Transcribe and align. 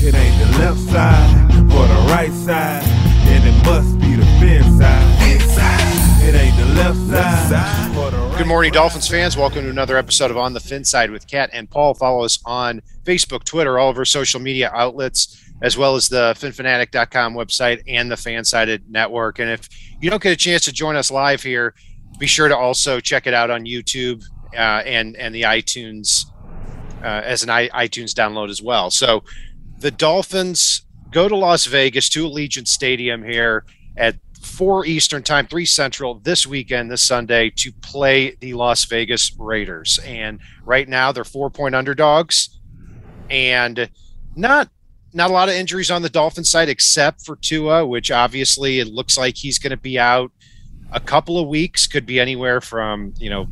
It 0.00 0.14
ain't 0.14 0.38
the 0.38 0.58
left 0.58 0.78
side 0.78 1.50
or 1.72 1.86
the 1.88 2.06
right 2.12 2.30
side, 2.32 2.84
then 3.26 3.46
it 3.46 3.64
must 3.66 3.98
be 3.98 4.14
the 4.14 4.24
fin 4.38 4.62
side. 4.78 5.18
It 6.22 6.34
ain't 6.34 6.56
the 6.56 6.66
left 6.74 6.96
side. 6.98 7.96
right 7.96 8.38
Good 8.38 8.46
morning, 8.46 8.70
Dolphins 8.70 9.08
fans. 9.08 9.36
Welcome 9.36 9.64
to 9.64 9.70
another 9.70 9.96
episode 9.96 10.30
of 10.30 10.36
On 10.36 10.52
the 10.52 10.60
Fin 10.60 10.84
Side 10.84 11.10
with 11.10 11.26
Kat 11.26 11.50
and 11.52 11.68
Paul. 11.68 11.94
Follow 11.94 12.24
us 12.24 12.38
on 12.44 12.80
Facebook, 13.02 13.42
Twitter, 13.42 13.78
all 13.78 13.90
of 13.90 13.98
our 13.98 14.04
social 14.04 14.38
media 14.38 14.70
outlets, 14.72 15.42
as 15.62 15.76
well 15.76 15.96
as 15.96 16.08
the 16.08 16.32
phinphanatic.com 16.38 17.34
website 17.34 17.82
and 17.88 18.08
the 18.08 18.14
Fansided 18.14 18.82
Network. 18.88 19.40
And 19.40 19.50
if 19.50 19.68
you 20.00 20.10
don't 20.10 20.22
get 20.22 20.32
a 20.32 20.36
chance 20.36 20.64
to 20.66 20.72
join 20.72 20.94
us 20.94 21.10
live 21.10 21.42
here, 21.42 21.74
be 22.20 22.28
sure 22.28 22.46
to 22.46 22.56
also 22.56 23.00
check 23.00 23.26
it 23.26 23.34
out 23.34 23.50
on 23.50 23.64
YouTube 23.64 24.22
uh, 24.54 24.82
and 24.84 25.16
and 25.16 25.34
the 25.34 25.42
iTunes 25.42 26.26
uh, 27.02 27.22
as 27.24 27.42
an 27.42 27.50
I- 27.50 27.68
iTunes 27.70 28.12
download 28.12 28.50
as 28.50 28.62
well. 28.62 28.90
So 28.90 29.24
the 29.78 29.90
Dolphins 29.90 30.82
go 31.10 31.28
to 31.28 31.36
Las 31.36 31.66
Vegas 31.66 32.08
to 32.10 32.26
Allegiant 32.26 32.68
Stadium 32.68 33.22
here 33.22 33.64
at 33.96 34.16
four 34.40 34.86
Eastern 34.86 35.22
time, 35.22 35.46
three 35.46 35.66
Central 35.66 36.20
this 36.20 36.46
weekend, 36.46 36.90
this 36.90 37.02
Sunday, 37.02 37.50
to 37.56 37.72
play 37.72 38.36
the 38.40 38.54
Las 38.54 38.84
Vegas 38.84 39.34
Raiders. 39.38 39.98
And 40.04 40.40
right 40.64 40.88
now 40.88 41.12
they're 41.12 41.24
four 41.24 41.50
point 41.50 41.74
underdogs, 41.74 42.60
and 43.30 43.88
not 44.34 44.68
not 45.14 45.30
a 45.30 45.32
lot 45.32 45.48
of 45.48 45.54
injuries 45.54 45.90
on 45.90 46.02
the 46.02 46.10
Dolphins 46.10 46.50
side 46.50 46.68
except 46.68 47.24
for 47.24 47.36
Tua, 47.36 47.86
which 47.86 48.10
obviously 48.10 48.78
it 48.78 48.88
looks 48.88 49.16
like 49.16 49.36
he's 49.36 49.58
going 49.58 49.70
to 49.70 49.76
be 49.76 49.98
out 49.98 50.30
a 50.92 51.00
couple 51.00 51.38
of 51.38 51.48
weeks. 51.48 51.86
Could 51.86 52.06
be 52.06 52.20
anywhere 52.20 52.60
from 52.60 53.14
you 53.18 53.30
know. 53.30 53.48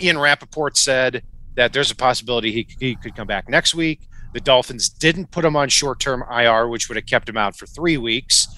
Ian 0.00 0.18
Rapoport 0.18 0.76
said 0.76 1.22
that 1.54 1.72
there's 1.72 1.90
a 1.90 1.94
possibility 1.94 2.50
he, 2.50 2.66
he 2.80 2.96
could 2.96 3.14
come 3.14 3.26
back 3.26 3.48
next 3.48 3.74
week. 3.74 4.00
The 4.32 4.40
Dolphins 4.40 4.88
didn't 4.88 5.30
put 5.30 5.44
him 5.44 5.56
on 5.56 5.68
short 5.68 6.00
term 6.00 6.24
IR, 6.30 6.68
which 6.68 6.88
would 6.88 6.96
have 6.96 7.06
kept 7.06 7.28
him 7.28 7.36
out 7.36 7.56
for 7.56 7.66
three 7.66 7.96
weeks. 7.96 8.48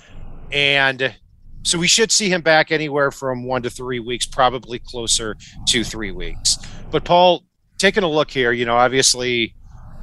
And 0.53 1.15
so 1.63 1.79
we 1.79 1.89
should 1.89 2.13
see 2.13 2.29
him 2.29 2.43
back 2.43 2.71
anywhere 2.71 3.11
from 3.11 3.45
one 3.45 3.63
to 3.63 3.71
three 3.71 3.99
weeks, 3.99 4.27
probably 4.27 4.79
closer 4.79 5.37
to 5.69 5.83
three 5.83 6.13
weeks. 6.13 6.59
But 6.91 7.05
Paul, 7.05 7.45
taking 7.79 8.03
a 8.03 8.09
look 8.09 8.31
here, 8.31 8.53
you 8.53 8.67
know, 8.67 8.77
obviously 8.77 9.55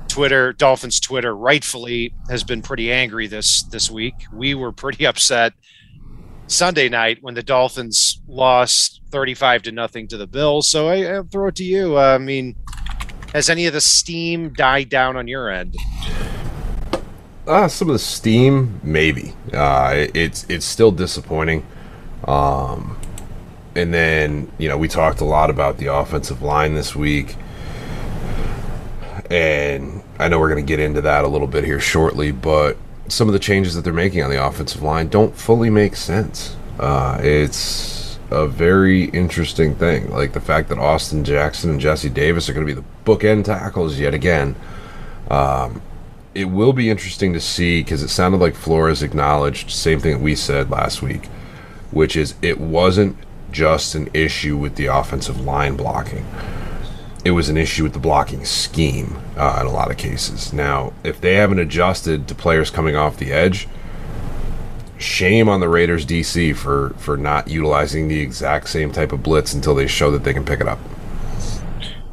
Twitter, 0.07 0.53
Dolphins 0.53 0.99
Twitter, 0.99 1.35
rightfully 1.35 2.13
has 2.29 2.43
been 2.43 2.61
pretty 2.61 2.91
angry 2.91 3.27
this 3.27 3.63
this 3.63 3.89
week. 3.89 4.15
We 4.33 4.55
were 4.55 4.71
pretty 4.71 5.05
upset 5.07 5.53
Sunday 6.47 6.89
night 6.89 7.19
when 7.21 7.33
the 7.33 7.43
Dolphins 7.43 8.21
lost 8.27 9.01
35 9.11 9.61
to 9.63 9.71
nothing 9.71 10.07
to 10.09 10.17
the 10.17 10.27
Bills. 10.27 10.67
So 10.67 10.89
I, 10.89 11.03
I'll 11.03 11.23
throw 11.23 11.47
it 11.47 11.55
to 11.55 11.63
you. 11.63 11.97
I 11.97 12.17
mean, 12.17 12.55
has 13.33 13.49
any 13.49 13.65
of 13.65 13.73
the 13.73 13.81
steam 13.81 14.49
died 14.53 14.89
down 14.89 15.15
on 15.17 15.27
your 15.27 15.49
end? 15.49 15.75
Uh, 17.47 17.67
some 17.67 17.89
of 17.89 17.93
the 17.93 17.99
steam, 17.99 18.79
maybe. 18.83 19.33
Uh, 19.53 19.91
it- 19.95 20.11
it's 20.15 20.45
it's 20.49 20.65
still 20.65 20.91
disappointing. 20.91 21.65
Um, 22.27 22.97
and 23.75 23.93
then 23.93 24.51
you 24.57 24.69
know 24.69 24.77
we 24.77 24.87
talked 24.87 25.21
a 25.21 25.25
lot 25.25 25.49
about 25.49 25.77
the 25.77 25.87
offensive 25.87 26.41
line 26.41 26.75
this 26.75 26.95
week, 26.95 27.35
and 29.29 30.03
I 30.19 30.27
know 30.27 30.39
we're 30.39 30.49
going 30.49 30.63
to 30.63 30.67
get 30.67 30.79
into 30.79 31.01
that 31.01 31.23
a 31.23 31.27
little 31.27 31.47
bit 31.47 31.63
here 31.63 31.79
shortly. 31.79 32.31
But 32.31 32.77
some 33.07 33.27
of 33.27 33.33
the 33.33 33.39
changes 33.39 33.75
that 33.75 33.83
they're 33.83 33.91
making 33.93 34.21
on 34.23 34.29
the 34.29 34.45
offensive 34.45 34.81
line 34.83 35.07
don't 35.07 35.35
fully 35.35 35.69
make 35.69 35.95
sense. 35.95 36.55
Uh, 36.79 37.17
it's 37.21 37.55
a 38.31 38.47
very 38.47 39.05
interesting 39.05 39.75
thing, 39.75 40.09
like 40.09 40.33
the 40.33 40.41
fact 40.41 40.69
that 40.69 40.79
Austin 40.79 41.23
Jackson 41.23 41.69
and 41.69 41.79
Jesse 41.79 42.09
Davis 42.09 42.49
are 42.49 42.53
going 42.53 42.65
to 42.65 42.73
be 42.73 42.79
the 42.79 42.87
bookend 43.05 43.45
tackles 43.45 43.99
yet 43.99 44.13
again 44.13 44.55
it 46.33 46.45
will 46.45 46.73
be 46.73 46.89
interesting 46.89 47.33
to 47.33 47.41
see 47.41 47.81
because 47.81 48.01
it 48.01 48.07
sounded 48.09 48.39
like 48.39 48.55
Flores 48.55 49.03
acknowledged 49.03 49.69
same 49.69 49.99
thing 49.99 50.13
that 50.13 50.23
we 50.23 50.35
said 50.35 50.69
last 50.69 51.01
week, 51.01 51.25
which 51.91 52.15
is 52.15 52.35
it 52.41 52.59
wasn't 52.59 53.17
just 53.51 53.95
an 53.95 54.09
issue 54.13 54.55
with 54.55 54.75
the 54.75 54.85
offensive 54.85 55.41
line 55.41 55.75
blocking. 55.75 56.25
It 57.25 57.31
was 57.31 57.49
an 57.49 57.57
issue 57.57 57.83
with 57.83 57.93
the 57.93 57.99
blocking 57.99 58.45
scheme 58.45 59.17
uh, 59.35 59.57
in 59.61 59.67
a 59.67 59.71
lot 59.71 59.91
of 59.91 59.97
cases. 59.97 60.53
Now, 60.53 60.93
if 61.03 61.19
they 61.19 61.35
haven't 61.35 61.59
adjusted 61.59 62.27
to 62.27 62.35
players 62.35 62.71
coming 62.71 62.95
off 62.95 63.17
the 63.17 63.31
edge, 63.31 63.67
shame 65.01 65.49
on 65.49 65.59
the 65.59 65.69
Raiders 65.69 66.05
DC 66.05 66.55
for 66.55 66.91
for 66.97 67.17
not 67.17 67.47
utilizing 67.47 68.07
the 68.07 68.19
exact 68.19 68.69
same 68.69 68.91
type 68.91 69.11
of 69.11 69.23
blitz 69.23 69.53
until 69.53 69.75
they 69.75 69.87
show 69.87 70.11
that 70.11 70.23
they 70.23 70.33
can 70.33 70.45
pick 70.45 70.61
it 70.61 70.67
up. 70.67 70.79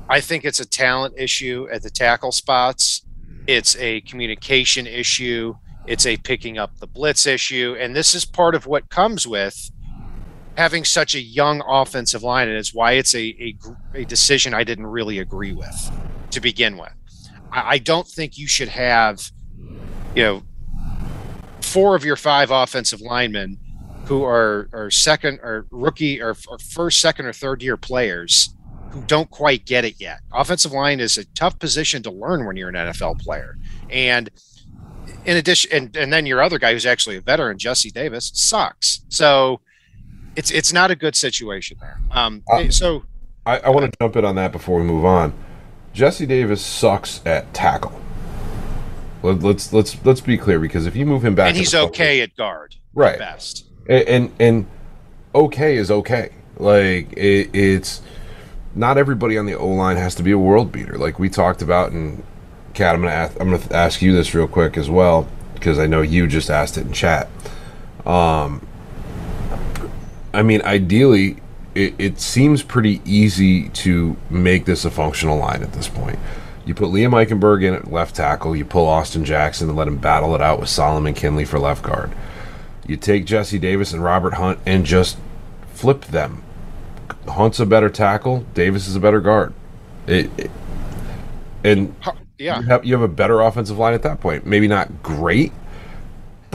I 0.08 0.20
think 0.20 0.44
it's 0.44 0.60
a 0.60 0.66
talent 0.66 1.14
issue 1.18 1.68
at 1.70 1.82
the 1.82 1.90
tackle 1.90 2.32
spots. 2.32 3.02
It's 3.46 3.76
a 3.76 4.00
communication 4.02 4.86
issue. 4.86 5.54
It's 5.86 6.06
a 6.06 6.16
picking 6.18 6.58
up 6.58 6.78
the 6.78 6.86
blitz 6.86 7.26
issue. 7.26 7.76
And 7.78 7.94
this 7.94 8.14
is 8.14 8.24
part 8.24 8.54
of 8.54 8.66
what 8.66 8.88
comes 8.88 9.26
with 9.26 9.70
having 10.56 10.84
such 10.84 11.14
a 11.14 11.20
young 11.20 11.62
offensive 11.66 12.22
line. 12.22 12.48
And 12.48 12.56
it's 12.56 12.74
why 12.74 12.92
it's 12.92 13.14
a, 13.14 13.20
a, 13.20 13.56
a 13.94 14.04
decision 14.04 14.54
I 14.54 14.64
didn't 14.64 14.86
really 14.86 15.18
agree 15.18 15.52
with 15.52 15.90
to 16.30 16.40
begin 16.40 16.78
with. 16.78 16.92
I, 17.52 17.74
I 17.74 17.78
don't 17.78 18.06
think 18.06 18.38
you 18.38 18.46
should 18.46 18.68
have, 18.68 19.30
you 20.14 20.22
know, 20.22 20.42
four 21.68 21.94
of 21.94 22.04
your 22.04 22.16
five 22.16 22.50
offensive 22.50 23.00
linemen 23.00 23.58
who 24.06 24.24
are, 24.24 24.68
are 24.72 24.90
second 24.90 25.38
or 25.42 25.66
rookie 25.70 26.20
or, 26.20 26.34
or 26.48 26.58
first, 26.58 27.00
second, 27.00 27.26
or 27.26 27.32
third 27.32 27.62
year 27.62 27.76
players 27.76 28.54
who 28.90 29.02
don't 29.02 29.30
quite 29.30 29.66
get 29.66 29.84
it 29.84 29.94
yet. 29.98 30.20
Offensive 30.32 30.72
line 30.72 30.98
is 30.98 31.18
a 31.18 31.24
tough 31.26 31.58
position 31.58 32.02
to 32.02 32.10
learn 32.10 32.46
when 32.46 32.56
you're 32.56 32.70
an 32.70 32.74
NFL 32.74 33.20
player. 33.20 33.58
And 33.90 34.30
in 35.26 35.36
addition, 35.36 35.70
and, 35.72 35.96
and 35.96 36.12
then 36.12 36.24
your 36.24 36.40
other 36.42 36.58
guy 36.58 36.72
who's 36.72 36.86
actually 36.86 37.16
a 37.16 37.20
veteran, 37.20 37.58
Jesse 37.58 37.90
Davis, 37.90 38.30
sucks. 38.34 39.02
So 39.08 39.60
it's 40.36 40.50
it's 40.50 40.72
not 40.72 40.90
a 40.90 40.96
good 40.96 41.16
situation 41.16 41.76
there. 41.80 42.00
Um, 42.10 42.42
Uh, 42.50 42.70
so 42.70 43.04
I, 43.44 43.58
I 43.58 43.68
want 43.70 43.90
to 43.90 43.98
jump 44.00 44.16
in 44.16 44.24
on 44.24 44.36
that 44.36 44.52
before 44.52 44.78
we 44.78 44.86
move 44.86 45.04
on. 45.04 45.34
Jesse 45.92 46.26
Davis 46.26 46.64
sucks 46.64 47.20
at 47.26 47.52
tackle. 47.52 47.92
Let, 49.22 49.40
let's 49.42 49.72
let's 49.72 49.96
let's 50.04 50.20
be 50.20 50.38
clear 50.38 50.58
because 50.60 50.86
if 50.86 50.94
you 50.94 51.04
move 51.06 51.24
him 51.24 51.34
back, 51.34 51.48
and 51.48 51.56
he's 51.56 51.74
okay 51.74 52.20
at 52.20 52.36
guard, 52.36 52.76
Right. 52.94 53.14
at 53.14 53.18
best. 53.18 53.64
and 53.88 54.08
and, 54.08 54.32
and 54.38 54.66
okay 55.34 55.76
is 55.76 55.90
okay. 55.90 56.30
Like 56.56 57.12
it, 57.16 57.50
it's 57.54 58.02
not 58.74 58.96
everybody 58.98 59.36
on 59.38 59.46
the 59.46 59.54
O 59.54 59.66
line 59.68 59.96
has 59.96 60.14
to 60.16 60.22
be 60.22 60.30
a 60.30 60.38
world 60.38 60.70
beater. 60.70 60.96
Like 60.98 61.18
we 61.18 61.28
talked 61.28 61.62
about, 61.62 61.90
and 61.92 62.22
Kat, 62.74 62.94
I'm 62.94 63.00
gonna 63.02 63.12
ask, 63.12 63.40
I'm 63.40 63.50
gonna 63.50 63.62
ask 63.74 64.00
you 64.02 64.12
this 64.14 64.34
real 64.34 64.46
quick 64.48 64.76
as 64.76 64.88
well 64.88 65.28
because 65.54 65.78
I 65.80 65.86
know 65.86 66.02
you 66.02 66.26
just 66.28 66.50
asked 66.50 66.78
it 66.78 66.86
in 66.86 66.92
chat. 66.92 67.28
Um, 68.06 68.64
I 70.32 70.42
mean, 70.42 70.62
ideally, 70.62 71.38
it, 71.74 71.94
it 71.98 72.20
seems 72.20 72.62
pretty 72.62 73.00
easy 73.04 73.68
to 73.70 74.16
make 74.30 74.64
this 74.66 74.84
a 74.84 74.90
functional 74.90 75.38
line 75.38 75.62
at 75.62 75.72
this 75.72 75.88
point. 75.88 76.18
You 76.68 76.74
put 76.74 76.88
Liam 76.88 77.12
Eichenberg 77.12 77.64
in 77.64 77.72
at 77.72 77.90
left 77.90 78.14
tackle. 78.14 78.54
You 78.54 78.66
pull 78.66 78.86
Austin 78.86 79.24
Jackson 79.24 79.70
and 79.70 79.76
let 79.78 79.88
him 79.88 79.96
battle 79.96 80.34
it 80.34 80.42
out 80.42 80.60
with 80.60 80.68
Solomon 80.68 81.14
Kindley 81.14 81.46
for 81.46 81.58
left 81.58 81.82
guard. 81.82 82.12
You 82.86 82.98
take 82.98 83.24
Jesse 83.24 83.58
Davis 83.58 83.94
and 83.94 84.04
Robert 84.04 84.34
Hunt 84.34 84.58
and 84.66 84.84
just 84.84 85.16
flip 85.72 86.04
them. 86.04 86.42
Hunt's 87.26 87.58
a 87.58 87.64
better 87.64 87.88
tackle. 87.88 88.44
Davis 88.52 88.86
is 88.86 88.94
a 88.96 89.00
better 89.00 89.22
guard. 89.22 89.54
It, 90.06 90.30
it- 90.36 90.50
and 91.64 91.94
Yeah. 92.36 92.60
you 92.60 92.66
have 92.66 92.84
you 92.84 92.92
have 92.92 93.02
a 93.02 93.08
better 93.08 93.40
offensive 93.40 93.78
line 93.78 93.94
at 93.94 94.02
that 94.02 94.20
point. 94.20 94.44
Maybe 94.44 94.68
not 94.68 95.02
great, 95.02 95.52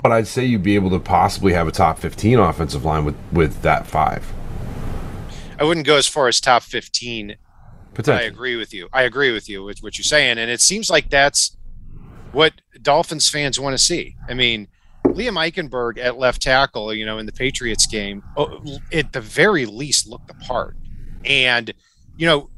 but 0.01 0.11
I'd 0.11 0.27
say 0.27 0.45
you'd 0.45 0.61
be 0.61 0.75
able 0.75 0.91
to 0.91 0.99
possibly 0.99 1.53
have 1.53 1.67
a 1.67 1.71
top 1.71 1.97
fifteen 1.97 2.37
offensive 2.37 2.85
line 2.85 3.03
with 3.03 3.15
with 3.31 3.63
that 3.63 3.87
five. 3.87 4.31
I 5.59 5.63
wouldn't 5.63 5.87
go 5.87 5.97
as 5.97 6.07
far 6.07 6.27
as 6.27 6.39
top 6.39 6.61
15 6.63 7.35
I 8.15 8.23
agree 8.23 8.55
with 8.55 8.73
you. 8.73 8.89
I 8.91 9.03
agree 9.03 9.31
with 9.31 9.47
you 9.49 9.63
with 9.63 9.83
what 9.83 9.97
you're 9.97 10.03
saying, 10.03 10.37
and 10.37 10.49
it 10.49 10.61
seems 10.61 10.89
like 10.89 11.09
that's 11.09 11.55
what 12.31 12.53
Dolphins 12.81 13.29
fans 13.29 13.59
want 13.59 13.77
to 13.77 13.83
see. 13.83 14.15
I 14.27 14.33
mean, 14.33 14.67
Liam 15.05 15.33
Eichenberg 15.33 15.99
at 15.99 16.17
left 16.17 16.41
tackle, 16.41 16.93
you 16.93 17.05
know, 17.05 17.19
in 17.19 17.25
the 17.25 17.31
Patriots 17.31 17.85
game, 17.85 18.23
oh, 18.35 18.79
at 18.91 19.13
the 19.13 19.21
very 19.21 19.65
least 19.65 20.07
looked 20.07 20.27
the 20.27 20.33
part. 20.33 20.75
And 21.23 21.71
you 22.17 22.25
know, 22.25 22.49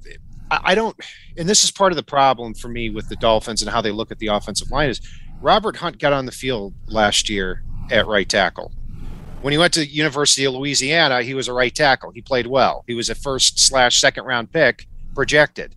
I 0.52 0.76
don't, 0.76 0.96
and 1.38 1.50
this 1.50 1.64
is 1.64 1.72
part 1.72 1.92
of 1.92 1.96
the 1.96 2.04
problem 2.04 2.54
for 2.54 2.68
me 2.68 2.90
with 2.90 3.10
the 3.10 3.16
Dolphins 3.16 3.62
and 3.62 3.72
how 3.72 3.82
they 3.82 3.92
look 3.92 4.12
at 4.12 4.20
the 4.20 4.28
offensive 4.28 4.70
line 4.70 4.90
is 4.90 5.02
Robert 5.42 5.78
Hunt 5.78 5.98
got 5.98 6.14
on 6.14 6.26
the 6.26 6.32
field 6.32 6.74
last 6.88 7.30
year 7.30 7.64
at 7.92 8.08
right 8.08 8.28
tackle. 8.28 8.72
When 9.42 9.52
he 9.52 9.58
went 9.58 9.74
to 9.74 9.86
University 9.86 10.46
of 10.46 10.54
Louisiana, 10.54 11.24
he 11.24 11.34
was 11.34 11.48
a 11.48 11.54
right 11.54 11.74
tackle. 11.74 12.12
He 12.12 12.22
played 12.22 12.48
well. 12.48 12.84
He 12.88 12.94
was 12.96 13.10
a 13.10 13.16
first 13.16 13.60
slash 13.60 14.00
second 14.00 14.26
round 14.26 14.52
pick 14.52 14.88
projected. 15.16 15.76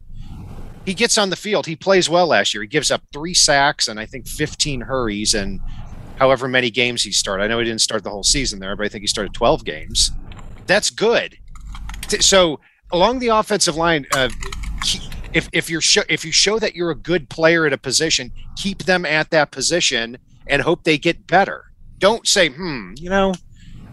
He 0.85 0.95
gets 0.95 1.19
on 1.19 1.31
the 1.31 1.37
field. 1.37 1.67
He 1.67 1.77
plays 1.77 2.09
well 2.09 2.27
last 2.27 2.55
year. 2.55 2.63
He 2.63 2.69
gives 2.69 2.91
up 2.91 3.03
three 3.13 3.35
sacks 3.35 3.89
and 3.89 4.01
I 4.01 4.07
think 4.07 4.27
15 4.27 4.83
hurries 4.83 5.35
and 5.35 5.61
however 6.17 6.49
many 6.49 6.71
games 6.71 7.03
he 7.03 7.13
started. 7.13 7.45
I 7.45 7.47
know 7.47 7.59
he 7.59 7.65
didn't 7.65 7.81
start 7.81 8.05
the 8.05 8.11
whole 8.11 8.23
season 8.25 8.59
there, 8.59 8.75
but 8.75 8.87
I 8.87 8.89
think 8.89 9.03
he 9.03 9.07
started 9.07 9.35
12 9.35 9.65
games. 9.65 10.11
That's 10.67 10.91
good. 10.91 11.37
So 12.21 12.61
along 12.91 13.19
the 13.19 13.29
offensive 13.29 13.77
line, 13.77 14.07
uh, 14.15 14.31
if 15.33 15.49
if 15.53 15.69
you're 15.69 15.81
show, 15.81 16.03
if 16.09 16.25
you 16.25 16.33
show 16.33 16.59
that 16.59 16.75
you're 16.75 16.91
a 16.91 16.95
good 16.95 17.29
player 17.29 17.67
at 17.67 17.73
a 17.73 17.79
position, 17.79 18.33
keep 18.57 18.85
them 18.85 19.05
at 19.05 19.31
that 19.31 19.51
position 19.51 20.19
and 20.47 20.63
hope 20.63 20.85
they 20.85 20.99
get 20.99 21.27
better. 21.27 21.65
Don't 21.99 22.27
say, 22.27 22.49
hmm, 22.49 22.93
you 22.97 23.11
know, 23.11 23.35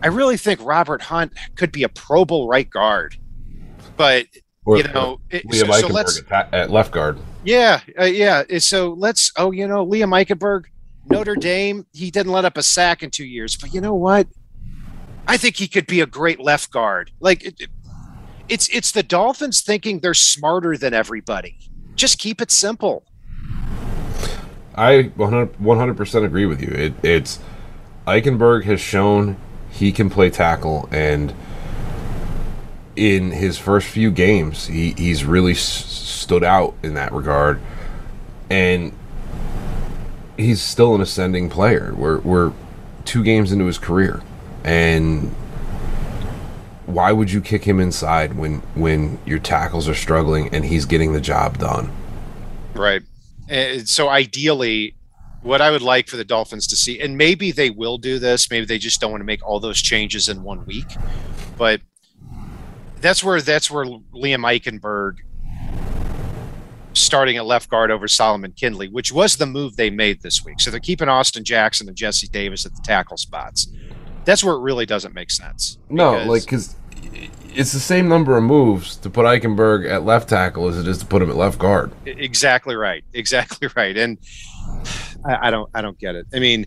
I 0.01 0.07
really 0.07 0.37
think 0.37 0.63
Robert 0.63 1.01
Hunt 1.01 1.33
could 1.55 1.71
be 1.71 1.83
a 1.83 1.89
Pro 1.89 2.25
Bowl 2.25 2.47
right 2.47 2.69
guard, 2.69 3.17
but 3.97 4.27
Or- 4.65 4.77
you 4.77 4.83
know, 4.83 5.19
it- 5.29 5.47
Liam 5.47 5.71
so, 5.73 5.87
so 5.87 5.93
let's 5.93 6.21
at, 6.31 6.53
at 6.53 6.69
left 6.71 6.91
guard. 6.91 7.17
yeah, 7.43 7.81
uh, 7.99 8.05
yeah. 8.05 8.43
So 8.59 8.93
let's. 8.93 9.31
Oh, 9.37 9.51
you 9.51 9.67
know, 9.67 9.85
Liam 9.85 10.09
Eichenberg, 10.09 10.65
Notre 11.09 11.35
Dame. 11.35 11.85
He 11.93 12.09
didn't 12.11 12.31
let 12.31 12.45
up 12.45 12.57
a 12.57 12.63
sack 12.63 13.03
in 13.03 13.11
two 13.11 13.25
years, 13.25 13.55
but 13.55 13.73
you 13.73 13.81
know 13.81 13.93
what? 13.93 14.27
I 15.27 15.37
think 15.37 15.55
he 15.57 15.67
could 15.67 15.87
be 15.87 16.01
a 16.01 16.05
great 16.05 16.39
left 16.39 16.71
guard. 16.71 17.11
Like, 17.19 17.43
it- 17.45 17.69
it's 18.47 18.67
it's 18.69 18.91
the 18.91 19.01
Dolphins 19.03 19.61
thinking 19.61 19.99
they're 20.01 20.13
smarter 20.13 20.77
than 20.77 20.93
everybody. 20.93 21.57
Just 21.95 22.19
keep 22.19 22.41
it 22.41 22.51
simple. 22.51 23.03
I 24.75 25.03
100 25.15 25.97
percent 25.97 26.25
agree 26.25 26.45
with 26.45 26.61
you. 26.61 26.67
It, 26.69 26.93
it's 27.03 27.39
Eichenberg 28.05 28.65
has 28.65 28.79
shown 28.81 29.37
he 29.71 29.91
can 29.91 30.09
play 30.09 30.29
tackle, 30.29 30.87
and 30.91 31.33
in 32.95 33.31
his 33.31 33.57
first 33.57 33.87
few 33.87 34.11
games, 34.11 34.67
he, 34.67 34.91
he's 34.91 35.25
really 35.25 35.53
s- 35.53 35.59
stood 35.61 36.43
out 36.43 36.75
in 36.83 36.93
that 36.93 37.11
regard, 37.11 37.59
and 38.49 38.93
he's 40.37 40.61
still 40.61 40.95
an 40.95 41.01
ascending 41.01 41.49
player. 41.49 41.93
We're 41.95 42.19
we're 42.19 42.53
two 43.03 43.23
games 43.23 43.51
into 43.51 43.65
his 43.65 43.77
career, 43.77 44.21
and 44.63 45.33
why 46.85 47.11
would 47.11 47.31
you 47.31 47.41
kick 47.41 47.63
him 47.63 47.79
inside 47.79 48.35
when 48.35 48.59
when 48.75 49.19
your 49.25 49.39
tackles 49.39 49.87
are 49.89 49.95
struggling 49.95 50.49
and 50.53 50.65
he's 50.65 50.85
getting 50.85 51.13
the 51.13 51.21
job 51.21 51.57
done? 51.57 51.91
Right. 52.73 53.01
And 53.47 53.87
so 53.87 54.09
ideally, 54.09 54.95
what 55.41 55.61
I 55.61 55.71
would 55.71 55.81
like 55.81 56.07
for 56.07 56.17
the 56.17 56.25
Dolphins 56.25 56.67
to 56.67 56.75
see, 56.75 56.99
and 56.99 57.17
maybe 57.17 57.51
they 57.51 57.69
will 57.69 57.97
do 57.97 58.19
this, 58.19 58.49
maybe 58.49 58.65
they 58.65 58.77
just 58.77 58.99
don't 58.99 59.11
want 59.11 59.21
to 59.21 59.25
make 59.25 59.45
all 59.45 59.59
those 59.59 59.81
changes 59.81 60.27
in 60.27 60.43
one 60.43 60.65
week, 60.65 60.87
but 61.57 61.81
that's 63.05 63.23
where 63.23 63.39
that's 63.41 63.69
where 63.69 63.85
Liam 63.85 64.43
Eichenberg 64.43 65.17
starting 66.93 67.37
at 67.37 67.45
left 67.45 67.69
guard 67.69 67.91
over 67.91 68.07
Solomon 68.07 68.51
Kindley, 68.53 68.87
which 68.87 69.11
was 69.11 69.35
the 69.35 69.45
move 69.45 69.75
they 69.75 69.89
made 69.89 70.21
this 70.21 70.43
week. 70.43 70.59
So 70.59 70.71
they're 70.71 70.79
keeping 70.79 71.09
Austin 71.09 71.43
Jackson 71.43 71.87
and 71.87 71.95
Jesse 71.95 72.27
Davis 72.27 72.65
at 72.65 72.73
the 72.73 72.81
tackle 72.81 73.17
spots. 73.17 73.67
That's 74.23 74.43
where 74.43 74.55
it 74.55 74.61
really 74.61 74.85
doesn't 74.85 75.13
make 75.13 75.29
sense. 75.29 75.77
No, 75.89 76.23
like 76.25 76.45
because 76.45 76.75
it's 77.53 77.73
the 77.73 77.79
same 77.79 78.07
number 78.07 78.37
of 78.37 78.43
moves 78.43 78.95
to 78.97 79.09
put 79.09 79.25
Eichenberg 79.25 79.89
at 79.89 80.03
left 80.03 80.29
tackle 80.29 80.67
as 80.67 80.79
it 80.79 80.87
is 80.87 80.97
to 80.99 81.05
put 81.05 81.21
him 81.21 81.29
at 81.29 81.35
left 81.35 81.59
guard. 81.59 81.91
exactly 82.05 82.75
right 82.75 83.03
exactly 83.13 83.69
right 83.75 83.95
and 83.97 84.17
I, 85.25 85.47
I 85.47 85.51
don't 85.51 85.69
i 85.73 85.81
don't 85.81 85.97
get 85.97 86.15
it 86.15 86.25
i 86.33 86.39
mean 86.39 86.65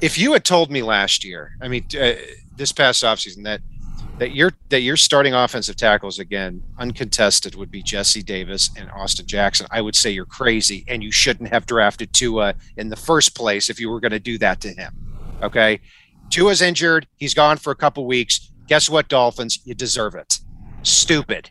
if 0.00 0.16
you 0.16 0.32
had 0.32 0.44
told 0.44 0.70
me 0.70 0.82
last 0.82 1.24
year 1.24 1.56
i 1.60 1.68
mean 1.68 1.84
uh, 2.00 2.12
this 2.56 2.72
past 2.72 3.04
offseason 3.04 3.44
that 3.44 3.60
that 4.22 4.34
your 4.34 4.52
that 4.70 4.80
your 4.80 4.96
starting 4.96 5.34
offensive 5.34 5.76
tackles 5.76 6.18
again 6.18 6.62
uncontested 6.78 7.54
would 7.54 7.70
be 7.70 7.82
jesse 7.82 8.22
davis 8.22 8.70
and 8.76 8.90
austin 8.90 9.26
jackson. 9.26 9.66
I 9.70 9.80
would 9.80 9.96
say 9.96 10.10
you're 10.10 10.24
crazy 10.24 10.84
and 10.88 11.02
you 11.02 11.12
shouldn't 11.12 11.50
have 11.50 11.66
drafted 11.66 12.12
tua 12.12 12.54
in 12.76 12.88
the 12.88 12.96
first 12.96 13.36
place 13.36 13.68
if 13.68 13.78
you 13.78 13.90
were 13.90 14.00
going 14.00 14.12
to 14.12 14.20
do 14.20 14.38
that 14.38 14.60
to 14.62 14.68
him 14.68 14.92
okay? 15.42 15.80
Tua's 16.30 16.62
injured. 16.62 17.06
He's 17.16 17.34
gone 17.34 17.58
for 17.58 17.70
a 17.70 17.76
couple 17.76 18.06
weeks. 18.06 18.50
Guess 18.68 18.88
what 18.88 19.08
dolphins? 19.08 19.58
You 19.64 19.74
deserve 19.74 20.14
it. 20.14 20.38
Stupid. 20.82 21.50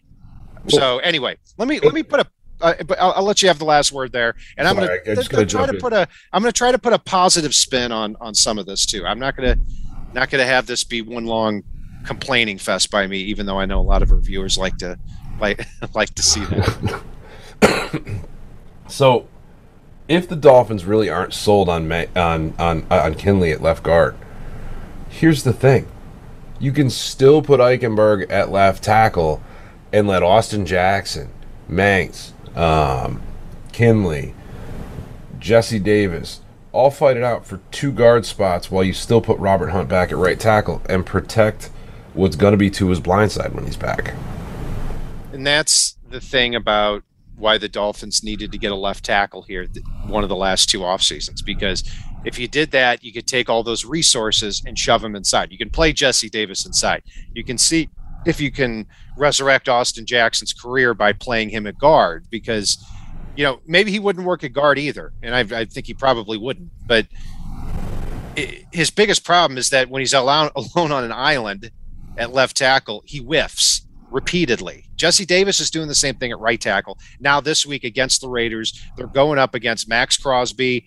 So 0.68 1.00
anyway, 1.00 1.38
let 1.58 1.68
me 1.68 1.80
let 1.80 1.94
me 1.94 2.04
put 2.04 2.20
a. 2.20 2.28
Uh, 2.62 2.76
but 2.86 3.00
I'll, 3.00 3.12
I'll 3.14 3.24
let 3.24 3.42
you 3.42 3.48
have 3.48 3.58
the 3.58 3.66
last 3.66 3.92
word 3.92 4.12
there, 4.12 4.36
and 4.56 4.68
I'm 4.68 4.76
going 4.76 4.88
to 5.04 5.46
try 5.46 5.66
to 5.66 5.74
put 5.74 5.94
a. 5.94 6.08
I'm 6.32 6.42
going 6.42 6.52
to 6.52 6.58
try 6.58 6.72
to 6.72 6.78
put 6.78 6.94
a 6.94 7.00
positive 7.00 7.56
spin 7.56 7.92
on 7.92 8.16
on 8.22 8.36
some 8.36 8.60
of 8.60 8.68
this 8.68 8.86
too. 8.86 9.06
I'm 9.06 9.20
not 9.20 9.36
going 9.36 9.56
to 9.56 9.66
not 10.14 10.30
going 10.30 10.42
to 10.42 10.46
have 10.46 10.68
this 10.68 10.84
be 10.84 11.02
one 11.02 11.26
long 11.26 11.64
complaining 12.06 12.58
fest 12.58 12.92
by 12.92 13.08
me, 13.08 13.18
even 13.20 13.46
though 13.46 13.60
I 13.60 13.66
know 13.66 13.80
a 13.80 13.84
lot 13.84 14.02
of 14.02 14.12
our 14.12 14.18
viewers 14.18 14.58
like 14.58 14.78
to 14.78 14.98
like 15.40 15.66
like 15.94 16.14
to 16.16 16.24
see 16.24 16.44
that. 16.46 17.02
So, 18.88 19.26
if 20.10 20.28
the 20.28 20.36
Dolphins 20.36 20.84
really 20.84 21.10
aren't 21.10 21.34
sold 21.34 21.70
on 21.70 21.88
Ma- 21.88 22.08
on 22.14 22.54
on 22.60 22.86
on 22.92 23.16
Kindley 23.16 23.52
at 23.52 23.62
left 23.62 23.84
guard, 23.84 24.18
here's 25.08 25.44
the 25.44 25.54
thing: 25.54 25.88
you 26.60 26.74
can 26.74 26.90
still 26.90 27.42
put 27.42 27.62
Eichenberg 27.62 28.30
at 28.30 28.52
left 28.52 28.84
tackle 28.84 29.42
and 29.94 30.10
let 30.10 30.24
Austin 30.24 30.66
Jackson, 30.66 31.30
Manx, 31.70 32.34
um, 32.54 33.22
Kindley, 33.72 34.34
Jesse 35.40 35.80
Davis 35.80 36.42
all 36.72 36.92
fight 36.92 37.18
it 37.18 37.24
out 37.24 37.46
for 37.46 37.60
two 37.72 37.92
guard 37.92 38.26
spots 38.26 38.72
while 38.72 38.84
you 38.84 38.94
still 38.94 39.22
put 39.22 39.38
Robert 39.40 39.70
Hunt 39.70 39.90
back 39.90 40.12
at 40.12 40.18
right 40.18 40.40
tackle 40.40 40.82
and 40.88 41.06
protect 41.06 41.70
what's 42.14 42.36
going 42.36 42.52
to 42.52 42.58
be 42.58 42.70
to 42.72 42.90
his 42.90 43.00
blind 43.00 43.32
side 43.32 43.54
when 43.54 43.66
he's 43.66 43.78
back. 43.78 44.14
And 45.34 45.46
that's 45.46 45.98
the 46.10 46.20
thing 46.20 46.56
about 46.56 47.04
why 47.38 47.58
the 47.58 47.70
Dolphins 47.70 48.24
needed 48.24 48.52
to 48.52 48.58
get 48.58 48.72
a 48.72 48.76
left 48.76 49.04
tackle 49.04 49.42
here, 49.42 49.68
one 50.06 50.24
of 50.24 50.30
the 50.30 50.36
last 50.36 50.70
two 50.70 50.84
off 50.84 51.02
seasons, 51.02 51.42
because 51.42 51.84
if 52.24 52.38
you 52.38 52.48
did 52.48 52.72
that, 52.72 53.04
you 53.04 53.12
could 53.12 53.26
take 53.26 53.50
all 53.50 53.64
those 53.64 53.84
resources 53.84 54.62
and 54.66 54.78
shove 54.78 55.02
them 55.02 55.16
inside. 55.16 55.52
You 55.52 55.58
can 55.58 55.70
play 55.70 55.92
Jesse 55.92 56.30
Davis 56.30 56.66
inside. 56.66 57.02
You 57.34 57.44
can 57.44 57.58
see 57.58 57.90
if 58.26 58.40
you 58.40 58.52
can 58.52 58.86
resurrect 59.18 59.68
Austin 59.68 60.06
Jackson's 60.06 60.54
career 60.54 60.94
by 60.94 61.14
playing 61.14 61.50
him 61.50 61.66
at 61.66 61.80
guard, 61.80 62.28
because 62.30 62.84
you 63.36 63.44
know 63.44 63.60
maybe 63.66 63.92
he 63.92 64.00
wouldn't 64.00 64.26
work 64.26 64.44
at 64.44 64.54
guard 64.54 64.78
either, 64.78 65.14
and 65.24 65.36
I, 65.36 65.62
I 65.62 65.66
think 65.66 65.88
he 65.88 65.94
probably 65.94 66.38
wouldn't. 66.38 66.70
But 66.86 67.08
i 68.38 68.66
his 68.72 68.92
biggest 68.92 69.26
problem 69.26 69.58
is 69.58 69.70
that 69.70 69.90
when 69.90 70.02
he's 70.02 70.14
alone, 70.14 70.52
alone 70.56 70.92
on 70.92 71.04
an 71.04 71.12
island 71.12 71.72
at 72.18 72.34
left 72.34 72.58
tackle, 72.58 73.04
he 73.06 73.20
whiffs 73.20 73.86
repeatedly. 74.12 74.86
Jesse 74.96 75.26
Davis 75.26 75.60
is 75.60 75.72
doing 75.72 75.88
the 75.88 75.96
same 75.96 76.16
thing 76.16 76.32
at 76.32 76.40
right 76.40 76.60
tackle. 76.60 77.00
Now 77.20 77.42
this 77.42 77.66
week 77.66 77.84
against 77.84 78.22
the 78.22 78.30
Raiders, 78.30 78.80
they're 78.96 79.08
going 79.08 79.40
up 79.40 79.56
against 79.56 79.88
Maxx 79.88 80.18
Crosby. 80.18 80.86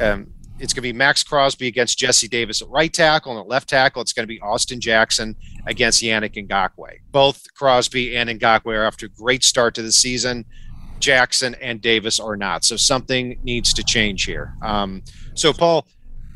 Um, 0.00 0.32
it's 0.60 0.72
going 0.72 0.82
to 0.82 0.92
be 0.92 0.92
Maxx 0.92 1.22
Crosby 1.22 1.68
against 1.68 1.98
Jesse 1.98 2.28
Davis 2.28 2.62
at 2.62 2.68
right 2.68 2.92
tackle, 2.92 3.32
and 3.32 3.40
at 3.40 3.48
left 3.48 3.68
tackle, 3.68 4.02
it's 4.02 4.12
going 4.12 4.24
to 4.24 4.28
be 4.28 4.40
Austin 4.40 4.80
Jackson 4.80 5.36
against 5.66 6.02
Yannick 6.02 6.34
Ngakoue. 6.34 6.98
Both 7.10 7.44
Crosby 7.54 8.16
and 8.16 8.28
Ngakoue 8.28 8.76
are 8.76 8.84
after 8.84 9.06
a 9.06 9.08
great 9.08 9.44
start 9.44 9.74
to 9.76 9.82
the 9.82 9.92
season. 9.92 10.44
Jackson 10.98 11.54
and 11.56 11.80
Davis 11.80 12.18
are 12.18 12.36
not. 12.36 12.64
So 12.64 12.76
something 12.76 13.38
needs 13.44 13.72
to 13.74 13.84
change 13.84 14.24
here. 14.24 14.54
Um, 14.62 15.02
so 15.34 15.52
Paul, 15.52 15.86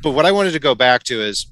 but 0.03 0.13
what 0.13 0.25
I 0.25 0.31
wanted 0.31 0.53
to 0.53 0.61
go 0.61 0.77
back 0.77 1.03
to 1.05 1.21
is 1.21 1.47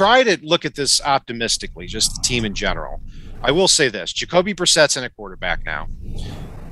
try 0.00 0.22
to 0.22 0.38
look 0.42 0.64
at 0.64 0.76
this 0.76 0.98
optimistically, 1.02 1.86
just 1.86 2.14
the 2.14 2.22
team 2.22 2.46
in 2.46 2.54
general. 2.54 3.02
I 3.42 3.50
will 3.50 3.68
say 3.68 3.90
this: 3.90 4.14
Jacoby 4.14 4.54
Brissett's 4.54 4.96
in 4.96 5.04
a 5.04 5.10
quarterback 5.10 5.62
now. 5.66 5.88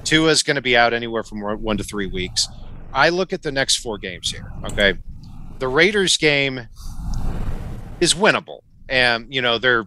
Tua 0.02 0.30
is 0.30 0.42
going 0.42 0.54
to 0.54 0.62
be 0.62 0.74
out 0.74 0.94
anywhere 0.94 1.22
from 1.22 1.40
one 1.62 1.76
to 1.76 1.84
three 1.84 2.06
weeks. 2.06 2.48
I 2.94 3.10
look 3.10 3.34
at 3.34 3.42
the 3.42 3.52
next 3.52 3.76
four 3.76 3.98
games 3.98 4.30
here. 4.30 4.50
Okay, 4.64 4.94
the 5.58 5.68
Raiders 5.68 6.16
game 6.16 6.68
is 8.00 8.14
winnable, 8.14 8.60
and 8.88 9.26
you 9.28 9.42
know 9.42 9.58
they're 9.58 9.84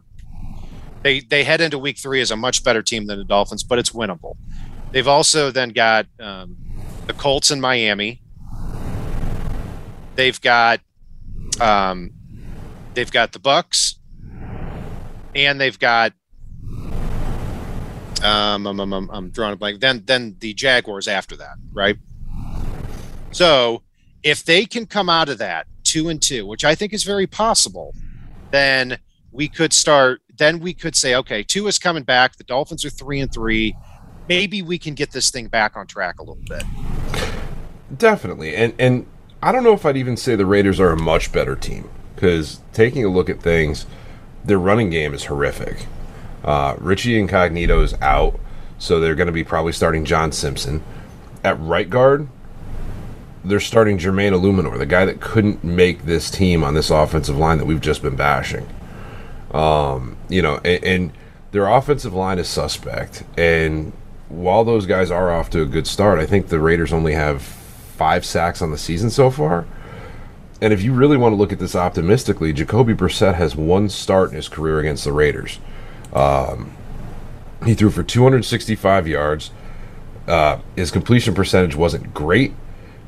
they 1.01 1.21
they 1.21 1.43
head 1.43 1.61
into 1.61 1.79
week 1.79 1.97
three 1.97 2.21
as 2.21 2.29
a 2.29 2.35
much 2.35 2.63
better 2.63 2.83
team 2.83 3.07
than 3.07 3.17
the 3.17 3.25
Dolphins, 3.25 3.63
but 3.63 3.79
it's 3.79 3.89
winnable. 3.89 4.37
They've 4.91 5.07
also 5.07 5.49
then 5.49 5.69
got 5.69 6.05
um, 6.19 6.57
the 7.07 7.13
Colts 7.13 7.49
in 7.49 7.59
Miami. 7.59 8.21
They've 10.13 10.39
got 10.39 10.81
um, 11.59 12.11
they've 12.93 13.11
got 13.11 13.31
the 13.31 13.39
Bucs, 13.39 13.95
and 15.35 15.59
they've 15.59 15.79
got 15.79 16.13
um, 18.23 18.67
I'm, 18.67 18.79
I'm, 18.79 19.09
I'm, 19.09 19.29
drawing 19.31 19.53
a 19.53 19.55
blank. 19.55 19.81
Then 19.81 20.03
then 20.05 20.35
the 20.39 20.53
Jaguars 20.53 21.07
after 21.07 21.35
that, 21.37 21.55
right? 21.73 21.97
So 23.31 23.81
if 24.23 24.43
they 24.43 24.65
can 24.65 24.85
come 24.85 25.09
out 25.09 25.29
of 25.29 25.39
that 25.39 25.67
two 25.83 26.09
and 26.09 26.21
two, 26.21 26.45
which 26.45 26.63
I 26.63 26.75
think 26.75 26.93
is 26.93 27.03
very 27.03 27.27
possible, 27.27 27.95
then 28.51 28.97
we 29.31 29.47
could 29.47 29.73
start. 29.73 30.21
Then 30.37 30.59
we 30.59 30.73
could 30.73 30.95
say, 30.95 31.15
okay, 31.15 31.43
Tua 31.43 31.69
is 31.69 31.79
coming 31.79 32.03
back. 32.03 32.37
The 32.37 32.43
Dolphins 32.43 32.85
are 32.85 32.89
three 32.89 33.19
and 33.19 33.31
three. 33.33 33.75
Maybe 34.29 34.61
we 34.61 34.77
can 34.77 34.93
get 34.93 35.11
this 35.11 35.31
thing 35.31 35.47
back 35.47 35.75
on 35.75 35.87
track 35.87 36.19
a 36.19 36.23
little 36.23 36.43
bit. 36.47 36.63
Definitely, 37.97 38.55
and 38.55 38.73
and 38.77 39.07
I 39.41 39.51
don't 39.51 39.63
know 39.63 39.73
if 39.73 39.85
I'd 39.85 39.97
even 39.97 40.15
say 40.15 40.35
the 40.35 40.45
Raiders 40.45 40.79
are 40.79 40.91
a 40.91 40.97
much 40.97 41.31
better 41.31 41.55
team 41.55 41.89
because 42.21 42.59
taking 42.71 43.03
a 43.03 43.09
look 43.09 43.31
at 43.31 43.41
things, 43.41 43.87
their 44.45 44.59
running 44.59 44.91
game 44.91 45.11
is 45.15 45.25
horrific. 45.25 45.87
Uh, 46.43 46.75
Richie 46.77 47.19
Incognito 47.19 47.81
is 47.81 47.95
out, 47.99 48.39
so 48.77 48.99
they're 48.99 49.15
going 49.15 49.25
to 49.25 49.33
be 49.33 49.43
probably 49.43 49.71
starting 49.71 50.05
John 50.05 50.31
Simpson 50.31 50.83
at 51.43 51.59
right 51.59 51.89
guard. 51.89 52.27
They're 53.43 53.59
starting 53.59 53.97
Jermaine 53.97 54.33
Eluemunor, 54.33 54.77
the 54.77 54.85
guy 54.85 55.03
that 55.05 55.19
couldn't 55.19 55.63
make 55.63 56.05
this 56.05 56.29
team 56.29 56.63
on 56.63 56.75
this 56.75 56.91
offensive 56.91 57.39
line 57.39 57.57
that 57.57 57.65
we've 57.65 57.81
just 57.81 58.03
been 58.03 58.15
bashing. 58.15 58.69
Um, 59.51 60.15
you 60.29 60.43
know, 60.43 60.57
and, 60.57 60.83
and 60.83 61.11
their 61.51 61.65
offensive 61.65 62.13
line 62.13 62.37
is 62.37 62.47
suspect, 62.47 63.23
and 63.35 63.93
while 64.29 64.63
those 64.63 64.85
guys 64.85 65.09
are 65.09 65.31
off 65.31 65.49
to 65.49 65.63
a 65.63 65.65
good 65.65 65.87
start, 65.87 66.19
I 66.19 66.27
think 66.27 66.49
the 66.49 66.59
Raiders 66.59 66.93
only 66.93 67.13
have 67.13 67.41
five 67.41 68.23
sacks 68.25 68.61
on 68.61 68.69
the 68.69 68.77
season 68.77 69.09
so 69.09 69.31
far. 69.31 69.65
And 70.61 70.71
if 70.71 70.83
you 70.83 70.93
really 70.93 71.17
want 71.17 71.33
to 71.33 71.37
look 71.37 71.51
at 71.51 71.59
this 71.59 71.75
optimistically, 71.75 72.53
Jacoby 72.53 72.93
Brissett 72.93 73.35
has 73.35 73.55
one 73.55 73.89
start 73.89 74.29
in 74.29 74.35
his 74.35 74.47
career 74.47 74.79
against 74.79 75.03
the 75.03 75.11
Raiders. 75.11 75.59
Um, 76.13 76.73
he 77.65 77.73
threw 77.73 77.89
for 77.89 78.03
265 78.03 79.07
yards. 79.07 79.51
Uh, 80.27 80.59
his 80.75 80.91
completion 80.91 81.33
percentage 81.33 81.75
wasn't 81.75 82.13
great, 82.13 82.53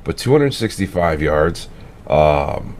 but 0.03 0.17
265 0.17 1.22
yards. 1.22 1.69
Um, 2.07 2.75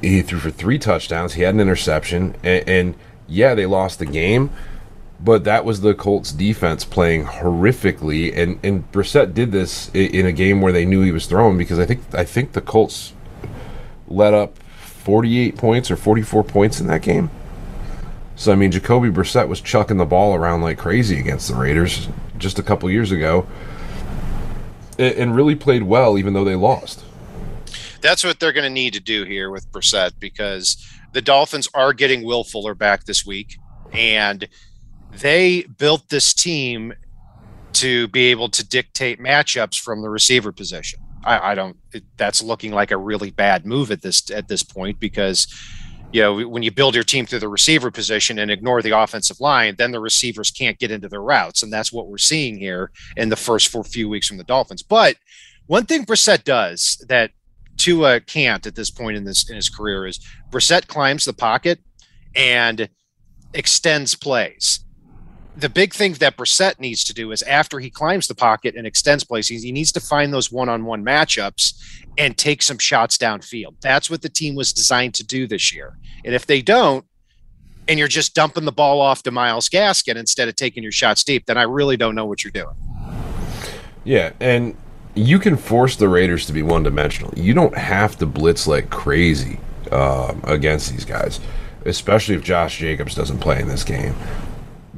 he 0.00 0.22
threw 0.22 0.38
for 0.38 0.50
three 0.50 0.78
touchdowns. 0.78 1.34
He 1.34 1.42
had 1.42 1.54
an 1.54 1.60
interception, 1.60 2.34
and, 2.42 2.68
and 2.68 2.94
yeah, 3.28 3.54
they 3.54 3.66
lost 3.66 3.98
the 3.98 4.06
game, 4.06 4.50
but 5.20 5.44
that 5.44 5.64
was 5.64 5.80
the 5.80 5.94
Colts 5.94 6.32
defense 6.32 6.84
playing 6.84 7.24
horrifically, 7.24 8.36
and 8.36 8.58
and 8.62 8.90
Brissett 8.92 9.34
did 9.34 9.52
this 9.52 9.90
in 9.94 10.26
a 10.26 10.32
game 10.32 10.60
where 10.60 10.72
they 10.72 10.84
knew 10.84 11.02
he 11.02 11.12
was 11.12 11.26
throwing 11.26 11.56
because 11.56 11.78
I 11.78 11.86
think 11.86 12.02
I 12.12 12.24
think 12.24 12.52
the 12.52 12.60
Colts 12.60 13.12
let 14.08 14.34
up 14.34 14.58
48 14.58 15.56
points 15.56 15.90
or 15.90 15.96
44 15.96 16.44
points 16.44 16.80
in 16.80 16.86
that 16.88 17.02
game. 17.02 17.30
So 18.34 18.52
I 18.52 18.54
mean, 18.54 18.70
Jacoby 18.70 19.08
Brissett 19.08 19.48
was 19.48 19.60
chucking 19.60 19.96
the 19.96 20.04
ball 20.04 20.34
around 20.34 20.62
like 20.62 20.78
crazy 20.78 21.18
against 21.18 21.48
the 21.48 21.54
Raiders 21.54 22.08
just 22.38 22.58
a 22.58 22.62
couple 22.62 22.90
years 22.90 23.10
ago, 23.10 23.46
and 24.98 25.34
really 25.34 25.54
played 25.54 25.84
well 25.84 26.18
even 26.18 26.34
though 26.34 26.44
they 26.44 26.54
lost. 26.54 27.04
That's 28.02 28.22
what 28.22 28.38
they're 28.38 28.52
going 28.52 28.64
to 28.64 28.70
need 28.70 28.92
to 28.92 29.00
do 29.00 29.24
here 29.24 29.50
with 29.50 29.70
Brissett 29.72 30.12
because 30.20 30.76
the 31.12 31.22
Dolphins 31.22 31.66
are 31.72 31.92
getting 31.94 32.24
Will 32.24 32.44
Fuller 32.44 32.74
back 32.74 33.04
this 33.04 33.24
week, 33.24 33.58
and 33.92 34.46
they 35.10 35.62
built 35.62 36.10
this 36.10 36.34
team 36.34 36.92
to 37.72 38.08
be 38.08 38.26
able 38.26 38.48
to 38.50 38.66
dictate 38.66 39.18
matchups 39.18 39.80
from 39.80 40.02
the 40.02 40.10
receiver 40.10 40.52
position. 40.52 41.00
I, 41.26 41.52
I 41.52 41.54
don't. 41.54 41.76
It, 41.92 42.04
that's 42.16 42.42
looking 42.42 42.72
like 42.72 42.90
a 42.90 42.96
really 42.96 43.30
bad 43.30 43.66
move 43.66 43.90
at 43.90 44.02
this 44.02 44.30
at 44.30 44.48
this 44.48 44.62
point 44.62 45.00
because 45.00 45.46
you 46.12 46.22
know 46.22 46.48
when 46.48 46.62
you 46.62 46.70
build 46.70 46.94
your 46.94 47.04
team 47.04 47.26
through 47.26 47.40
the 47.40 47.48
receiver 47.48 47.90
position 47.90 48.38
and 48.38 48.50
ignore 48.50 48.80
the 48.80 48.96
offensive 48.96 49.40
line, 49.40 49.74
then 49.76 49.90
the 49.90 50.00
receivers 50.00 50.50
can't 50.50 50.78
get 50.78 50.90
into 50.90 51.08
their 51.08 51.22
routes, 51.22 51.62
and 51.62 51.72
that's 51.72 51.92
what 51.92 52.08
we're 52.08 52.18
seeing 52.18 52.56
here 52.56 52.90
in 53.16 53.28
the 53.28 53.36
first 53.36 53.68
four 53.68 53.84
few 53.84 54.08
weeks 54.08 54.28
from 54.28 54.38
the 54.38 54.44
Dolphins. 54.44 54.82
But 54.82 55.16
one 55.66 55.84
thing 55.84 56.06
Brissett 56.06 56.44
does 56.44 57.04
that 57.08 57.32
Tua 57.76 58.20
can't 58.20 58.66
at 58.66 58.74
this 58.74 58.90
point 58.90 59.16
in 59.16 59.24
this 59.24 59.50
in 59.50 59.56
his 59.56 59.68
career 59.68 60.06
is 60.06 60.20
Brissett 60.50 60.86
climbs 60.86 61.24
the 61.24 61.32
pocket 61.32 61.80
and 62.34 62.88
extends 63.52 64.14
plays. 64.14 64.80
The 65.58 65.70
big 65.70 65.94
thing 65.94 66.12
that 66.14 66.36
Brissett 66.36 66.78
needs 66.78 67.02
to 67.04 67.14
do 67.14 67.32
is 67.32 67.42
after 67.42 67.80
he 67.80 67.88
climbs 67.88 68.28
the 68.28 68.34
pocket 68.34 68.74
and 68.76 68.86
extends 68.86 69.24
plays, 69.24 69.48
he 69.48 69.72
needs 69.72 69.90
to 69.92 70.00
find 70.00 70.32
those 70.32 70.52
one-on-one 70.52 71.02
matchups 71.02 71.74
and 72.18 72.36
take 72.36 72.60
some 72.60 72.76
shots 72.76 73.16
downfield. 73.16 73.74
That's 73.80 74.10
what 74.10 74.20
the 74.20 74.28
team 74.28 74.54
was 74.54 74.74
designed 74.74 75.14
to 75.14 75.24
do 75.24 75.46
this 75.46 75.74
year. 75.74 75.96
And 76.26 76.34
if 76.34 76.46
they 76.46 76.60
don't, 76.60 77.06
and 77.88 77.98
you're 77.98 78.08
just 78.08 78.34
dumping 78.34 78.66
the 78.66 78.72
ball 78.72 79.00
off 79.00 79.22
to 79.22 79.30
Myles 79.30 79.70
Gaskin 79.70 80.16
instead 80.16 80.48
of 80.48 80.56
taking 80.56 80.82
your 80.82 80.92
shots 80.92 81.24
deep, 81.24 81.46
then 81.46 81.56
I 81.56 81.62
really 81.62 81.96
don't 81.96 82.14
know 82.14 82.26
what 82.26 82.44
you're 82.44 82.50
doing. 82.50 82.74
Yeah, 84.04 84.32
and 84.40 84.76
you 85.14 85.38
can 85.38 85.56
force 85.56 85.96
the 85.96 86.08
Raiders 86.08 86.44
to 86.46 86.52
be 86.52 86.62
one 86.62 86.82
dimensional. 86.82 87.32
You 87.34 87.54
don't 87.54 87.76
have 87.76 88.18
to 88.18 88.26
blitz 88.26 88.66
like 88.66 88.90
crazy 88.90 89.58
um, 89.90 90.42
against 90.44 90.90
these 90.90 91.06
guys, 91.06 91.40
especially 91.86 92.34
if 92.34 92.42
Josh 92.42 92.78
Jacobs 92.78 93.14
doesn't 93.14 93.38
play 93.38 93.60
in 93.60 93.68
this 93.68 93.84
game. 93.84 94.14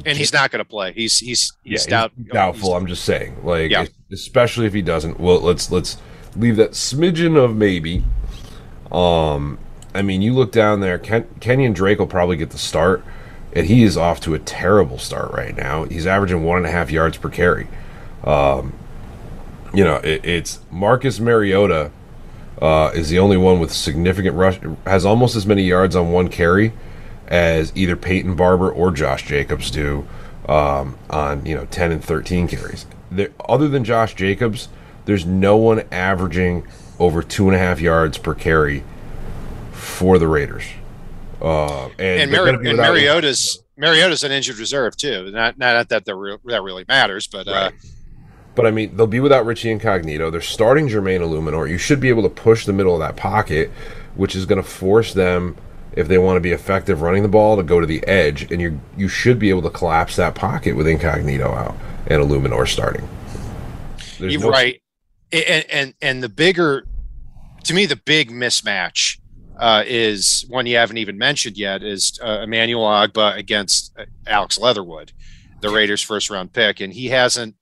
And 0.08 0.16
he's 0.16 0.32
not 0.32 0.50
going 0.50 0.64
to 0.64 0.68
play. 0.68 0.92
He's 0.92 1.18
he's 1.18 1.52
he's, 1.62 1.84
yeah, 1.84 1.90
doubt, 1.90 2.12
he's 2.16 2.32
doubtful. 2.32 2.70
He's, 2.70 2.76
I'm 2.80 2.86
just 2.86 3.04
saying, 3.04 3.44
like, 3.44 3.70
yeah. 3.70 3.86
especially 4.10 4.66
if 4.66 4.72
he 4.72 4.80
doesn't. 4.80 5.20
Well, 5.20 5.40
let's 5.40 5.70
let's 5.70 5.98
leave 6.34 6.56
that 6.56 6.72
smidgen 6.72 7.36
of 7.36 7.54
maybe. 7.54 8.04
Um, 8.90 9.58
I 9.94 10.00
mean, 10.02 10.22
you 10.22 10.32
look 10.32 10.50
down 10.50 10.80
there. 10.80 10.98
Ken, 10.98 11.24
Kenyan 11.40 11.74
Drake 11.74 11.98
will 11.98 12.06
probably 12.06 12.36
get 12.36 12.50
the 12.50 12.58
start, 12.58 13.04
and 13.52 13.66
he 13.66 13.82
is 13.82 13.98
off 13.98 14.18
to 14.20 14.32
a 14.32 14.38
terrible 14.38 14.98
start 14.98 15.30
right 15.32 15.54
now. 15.54 15.84
He's 15.84 16.06
averaging 16.06 16.42
one 16.42 16.56
and 16.56 16.66
a 16.66 16.70
half 16.70 16.90
yards 16.90 17.18
per 17.18 17.28
carry. 17.28 17.68
Um, 18.24 18.72
you 19.74 19.84
know, 19.84 19.96
it, 19.96 20.24
it's 20.24 20.60
Marcus 20.70 21.20
Mariota 21.20 21.90
uh, 22.62 22.92
is 22.94 23.10
the 23.10 23.18
only 23.18 23.36
one 23.36 23.60
with 23.60 23.72
significant 23.72 24.36
rush, 24.36 24.58
has 24.86 25.04
almost 25.04 25.36
as 25.36 25.44
many 25.44 25.64
yards 25.64 25.94
on 25.94 26.12
one 26.12 26.28
carry 26.28 26.72
as 27.28 27.72
either 27.76 27.94
Peyton 27.94 28.34
Barber 28.34 28.70
or 28.70 28.90
Josh 28.90 29.26
Jacobs 29.26 29.70
do 29.70 30.06
um, 30.48 30.98
on 31.10 31.44
you 31.46 31.54
know 31.54 31.66
10 31.66 31.92
and 31.92 32.04
13 32.04 32.48
carries. 32.48 32.86
There, 33.10 33.30
other 33.48 33.68
than 33.68 33.84
Josh 33.84 34.14
Jacobs, 34.14 34.68
there's 35.04 35.24
no 35.24 35.56
one 35.56 35.84
averaging 35.92 36.66
over 36.98 37.22
two 37.22 37.46
and 37.46 37.54
a 37.54 37.58
half 37.58 37.80
yards 37.80 38.18
per 38.18 38.34
carry 38.34 38.82
for 39.72 40.18
the 40.18 40.26
Raiders. 40.26 40.64
Uh, 41.40 41.86
and, 41.98 42.22
and, 42.22 42.30
Mari- 42.32 42.68
and 42.68 42.76
Mariota's 42.76 43.62
Mariota's 43.76 44.24
an 44.24 44.32
injured 44.32 44.58
reserve 44.58 44.96
too. 44.96 45.30
Not 45.30 45.56
not 45.56 45.88
that 45.88 46.04
that, 46.04 46.16
re- 46.16 46.38
that 46.46 46.62
really 46.62 46.84
matters, 46.88 47.26
but. 47.26 47.46
Uh, 47.46 47.52
right. 47.52 47.72
Uh, 47.72 47.88
but 48.54 48.66
I 48.66 48.72
mean, 48.72 48.96
they'll 48.96 49.06
be 49.06 49.20
without 49.20 49.46
Richie 49.46 49.70
Incognito. 49.70 50.30
They're 50.30 50.40
starting 50.40 50.88
Jermaine 50.88 51.20
Eluemunor. 51.20 51.70
You 51.70 51.78
should 51.78 52.00
be 52.00 52.08
able 52.08 52.24
to 52.24 52.28
push 52.28 52.66
the 52.66 52.72
middle 52.72 52.92
of 52.92 52.98
that 52.98 53.14
pocket, 53.14 53.70
which 54.16 54.34
is 54.34 54.46
going 54.46 54.60
to 54.60 54.68
force 54.68 55.14
them, 55.14 55.56
if 55.98 56.06
they 56.06 56.16
want 56.16 56.36
to 56.36 56.40
be 56.40 56.52
effective 56.52 57.02
running 57.02 57.22
the 57.22 57.28
ball, 57.28 57.56
to 57.56 57.62
go 57.62 57.80
to 57.80 57.86
the 57.86 58.06
edge. 58.06 58.50
And 58.52 58.60
you 58.60 58.80
you 58.96 59.08
should 59.08 59.38
be 59.38 59.50
able 59.50 59.62
to 59.62 59.70
collapse 59.70 60.16
that 60.16 60.34
pocket 60.34 60.76
with 60.76 60.86
Incognito 60.86 61.52
out 61.52 61.76
and 62.06 62.22
Eluemunor 62.22 62.68
starting. 62.68 63.06
There's 64.18 64.32
You're 64.32 64.42
no 64.42 64.50
right. 64.50 64.80
And, 65.32 65.66
and 65.70 65.94
and 66.00 66.22
the 66.22 66.28
bigger, 66.28 66.86
to 67.64 67.74
me, 67.74 67.84
the 67.84 67.96
big 67.96 68.30
mismatch 68.30 69.18
uh, 69.58 69.82
is 69.86 70.46
one 70.48 70.66
you 70.66 70.76
haven't 70.76 70.98
even 70.98 71.18
mentioned 71.18 71.58
yet 71.58 71.82
is 71.82 72.18
uh, 72.22 72.42
Emmanuel 72.44 72.84
Ogbah 72.84 73.36
against 73.36 73.92
uh, 73.98 74.04
Alex 74.26 74.56
Leatherwood, 74.56 75.12
the 75.60 75.68
Raiders' 75.68 76.00
first 76.00 76.30
round 76.30 76.52
pick, 76.52 76.80
and 76.80 76.92
he 76.92 77.08
hasn't 77.08 77.56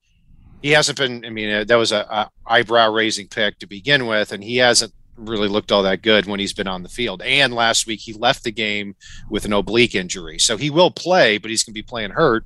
he 0.60 0.70
hasn't 0.72 0.98
been. 0.98 1.24
I 1.24 1.30
mean, 1.30 1.50
uh, 1.50 1.64
that 1.64 1.76
was 1.76 1.90
a, 1.90 2.00
a 2.00 2.30
eyebrow 2.46 2.92
raising 2.92 3.28
pick 3.28 3.58
to 3.60 3.66
begin 3.66 4.06
with, 4.06 4.30
and 4.30 4.44
he 4.44 4.58
hasn't 4.58 4.92
really 5.16 5.48
looked 5.48 5.72
all 5.72 5.82
that 5.82 6.02
good 6.02 6.26
when 6.26 6.40
he's 6.40 6.52
been 6.52 6.68
on 6.68 6.82
the 6.82 6.88
field. 6.88 7.22
And 7.22 7.54
last 7.54 7.86
week 7.86 8.00
he 8.00 8.12
left 8.12 8.44
the 8.44 8.52
game 8.52 8.96
with 9.30 9.44
an 9.44 9.52
oblique 9.52 9.94
injury, 9.94 10.38
so 10.38 10.56
he 10.56 10.70
will 10.70 10.90
play, 10.90 11.38
but 11.38 11.50
he's 11.50 11.62
going 11.62 11.72
to 11.72 11.78
be 11.78 11.82
playing 11.82 12.10
hurt. 12.10 12.44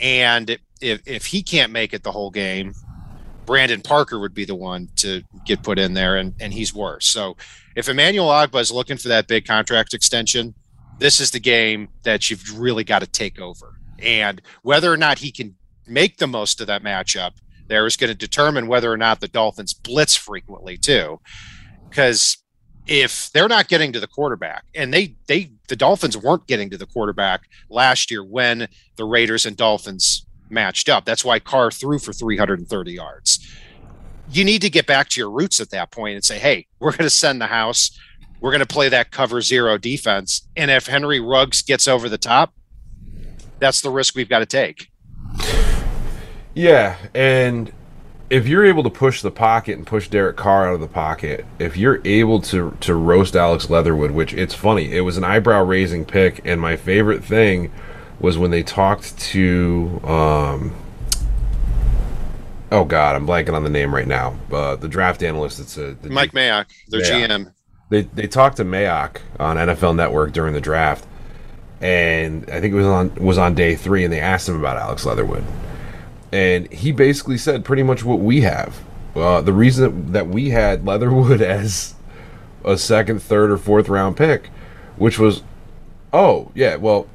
And 0.00 0.58
if 0.80 1.02
if 1.06 1.26
he 1.26 1.42
can't 1.42 1.72
make 1.72 1.92
it 1.92 2.02
the 2.02 2.12
whole 2.12 2.30
game, 2.30 2.72
Brandon 3.46 3.80
Parker 3.80 4.18
would 4.18 4.34
be 4.34 4.44
the 4.44 4.54
one 4.54 4.88
to 4.96 5.22
get 5.44 5.62
put 5.62 5.78
in 5.78 5.94
there, 5.94 6.16
and 6.16 6.34
and 6.40 6.52
he's 6.52 6.74
worse. 6.74 7.06
So 7.06 7.36
if 7.76 7.88
Emmanuel 7.88 8.28
Ogbah 8.28 8.60
is 8.60 8.72
looking 8.72 8.96
for 8.96 9.08
that 9.08 9.28
big 9.28 9.44
contract 9.44 9.94
extension, 9.94 10.54
this 10.98 11.20
is 11.20 11.30
the 11.30 11.40
game 11.40 11.88
that 12.02 12.30
you've 12.30 12.58
really 12.58 12.84
got 12.84 13.00
to 13.00 13.06
take 13.06 13.40
over. 13.40 13.74
And 13.98 14.40
whether 14.62 14.92
or 14.92 14.96
not 14.96 15.18
he 15.18 15.30
can 15.30 15.56
make 15.86 16.16
the 16.16 16.26
most 16.26 16.60
of 16.60 16.66
that 16.68 16.82
matchup 16.82 17.32
there 17.70 17.86
is 17.86 17.96
going 17.96 18.10
to 18.10 18.16
determine 18.16 18.66
whether 18.66 18.92
or 18.92 18.96
not 18.96 19.20
the 19.20 19.28
Dolphins 19.28 19.72
blitz 19.72 20.16
frequently 20.16 20.76
too. 20.76 21.20
Because 21.90 22.38
if 22.86 23.30
they're 23.32 23.48
not 23.48 23.68
getting 23.68 23.92
to 23.92 24.00
the 24.00 24.06
quarterback, 24.06 24.64
and 24.74 24.92
they 24.94 25.16
they 25.28 25.52
the 25.68 25.76
Dolphins 25.76 26.16
weren't 26.16 26.46
getting 26.46 26.70
to 26.70 26.78
the 26.78 26.86
quarterback 26.86 27.42
last 27.68 28.10
year 28.10 28.24
when 28.24 28.68
the 28.96 29.04
Raiders 29.04 29.44
and 29.46 29.56
Dolphins 29.56 30.26
matched 30.50 30.88
up. 30.88 31.04
That's 31.04 31.24
why 31.24 31.38
Carr 31.38 31.70
threw 31.70 31.98
for 31.98 32.12
330 32.12 32.92
yards. 32.92 33.46
You 34.32 34.44
need 34.44 34.62
to 34.62 34.70
get 34.70 34.86
back 34.86 35.08
to 35.10 35.20
your 35.20 35.30
roots 35.30 35.60
at 35.60 35.70
that 35.70 35.90
point 35.90 36.14
and 36.14 36.24
say, 36.24 36.38
hey, 36.38 36.66
we're 36.78 36.92
going 36.92 37.04
to 37.04 37.10
send 37.10 37.40
the 37.40 37.46
house. 37.46 37.96
We're 38.40 38.50
going 38.50 38.60
to 38.60 38.66
play 38.66 38.88
that 38.88 39.10
cover 39.10 39.40
zero 39.40 39.76
defense. 39.78 40.48
And 40.56 40.70
if 40.70 40.86
Henry 40.86 41.20
Ruggs 41.20 41.62
gets 41.62 41.86
over 41.86 42.08
the 42.08 42.18
top, 42.18 42.54
that's 43.58 43.80
the 43.80 43.90
risk 43.90 44.14
we've 44.14 44.28
got 44.28 44.38
to 44.40 44.46
take. 44.46 44.88
Yeah, 46.54 46.96
and 47.14 47.72
if 48.30 48.46
you're 48.46 48.64
able 48.64 48.84
to 48.84 48.90
push 48.90 49.22
the 49.22 49.30
pocket 49.30 49.76
and 49.76 49.86
push 49.86 50.08
Derek 50.08 50.36
Carr 50.36 50.68
out 50.68 50.74
of 50.74 50.80
the 50.80 50.86
pocket, 50.86 51.44
if 51.58 51.76
you're 51.76 52.00
able 52.04 52.40
to 52.42 52.76
to 52.80 52.94
roast 52.94 53.34
Alex 53.34 53.68
Leatherwood, 53.68 54.12
which 54.12 54.32
it's 54.32 54.54
funny, 54.54 54.96
it 54.96 55.00
was 55.00 55.16
an 55.16 55.24
eyebrow 55.24 55.64
raising 55.64 56.04
pick, 56.04 56.40
and 56.44 56.60
my 56.60 56.76
favorite 56.76 57.24
thing 57.24 57.72
was 58.20 58.38
when 58.38 58.52
they 58.52 58.62
talked 58.62 59.18
to 59.18 60.00
um, 60.04 60.72
oh 62.70 62.84
god, 62.84 63.16
I'm 63.16 63.26
blanking 63.26 63.54
on 63.54 63.64
the 63.64 63.70
name 63.70 63.92
right 63.92 64.06
now. 64.06 64.38
Uh, 64.50 64.76
the 64.76 64.88
draft 64.88 65.24
analyst, 65.24 65.58
it's 65.58 65.76
a 65.76 65.96
Mike 66.04 66.32
Mayock, 66.32 66.66
their 66.88 67.00
Mayock. 67.00 67.28
GM. 67.28 67.52
They 67.90 68.02
they 68.02 68.28
talked 68.28 68.58
to 68.58 68.64
Mayock 68.64 69.16
on 69.40 69.56
NFL 69.56 69.96
Network 69.96 70.32
during 70.32 70.54
the 70.54 70.60
draft, 70.60 71.04
and 71.80 72.48
I 72.48 72.60
think 72.60 72.72
it 72.72 72.76
was 72.76 72.86
on 72.86 73.12
was 73.16 73.38
on 73.38 73.56
day 73.56 73.74
three, 73.74 74.04
and 74.04 74.12
they 74.12 74.20
asked 74.20 74.48
him 74.48 74.56
about 74.56 74.76
Alex 74.76 75.04
Leatherwood 75.04 75.44
and 76.32 76.72
he 76.72 76.92
basically 76.92 77.38
said 77.38 77.64
pretty 77.64 77.82
much 77.82 78.04
what 78.04 78.20
we 78.20 78.42
have. 78.42 78.80
Uh, 79.14 79.40
the 79.40 79.52
reason 79.52 80.12
that 80.12 80.28
we 80.28 80.50
had 80.50 80.86
Leatherwood 80.86 81.42
as 81.42 81.94
a 82.64 82.76
second, 82.76 83.22
third, 83.22 83.50
or 83.50 83.56
fourth 83.56 83.88
round 83.88 84.16
pick, 84.16 84.48
which 84.96 85.18
was, 85.18 85.42
oh 86.12 86.50
yeah, 86.54 86.76
well, 86.76 87.08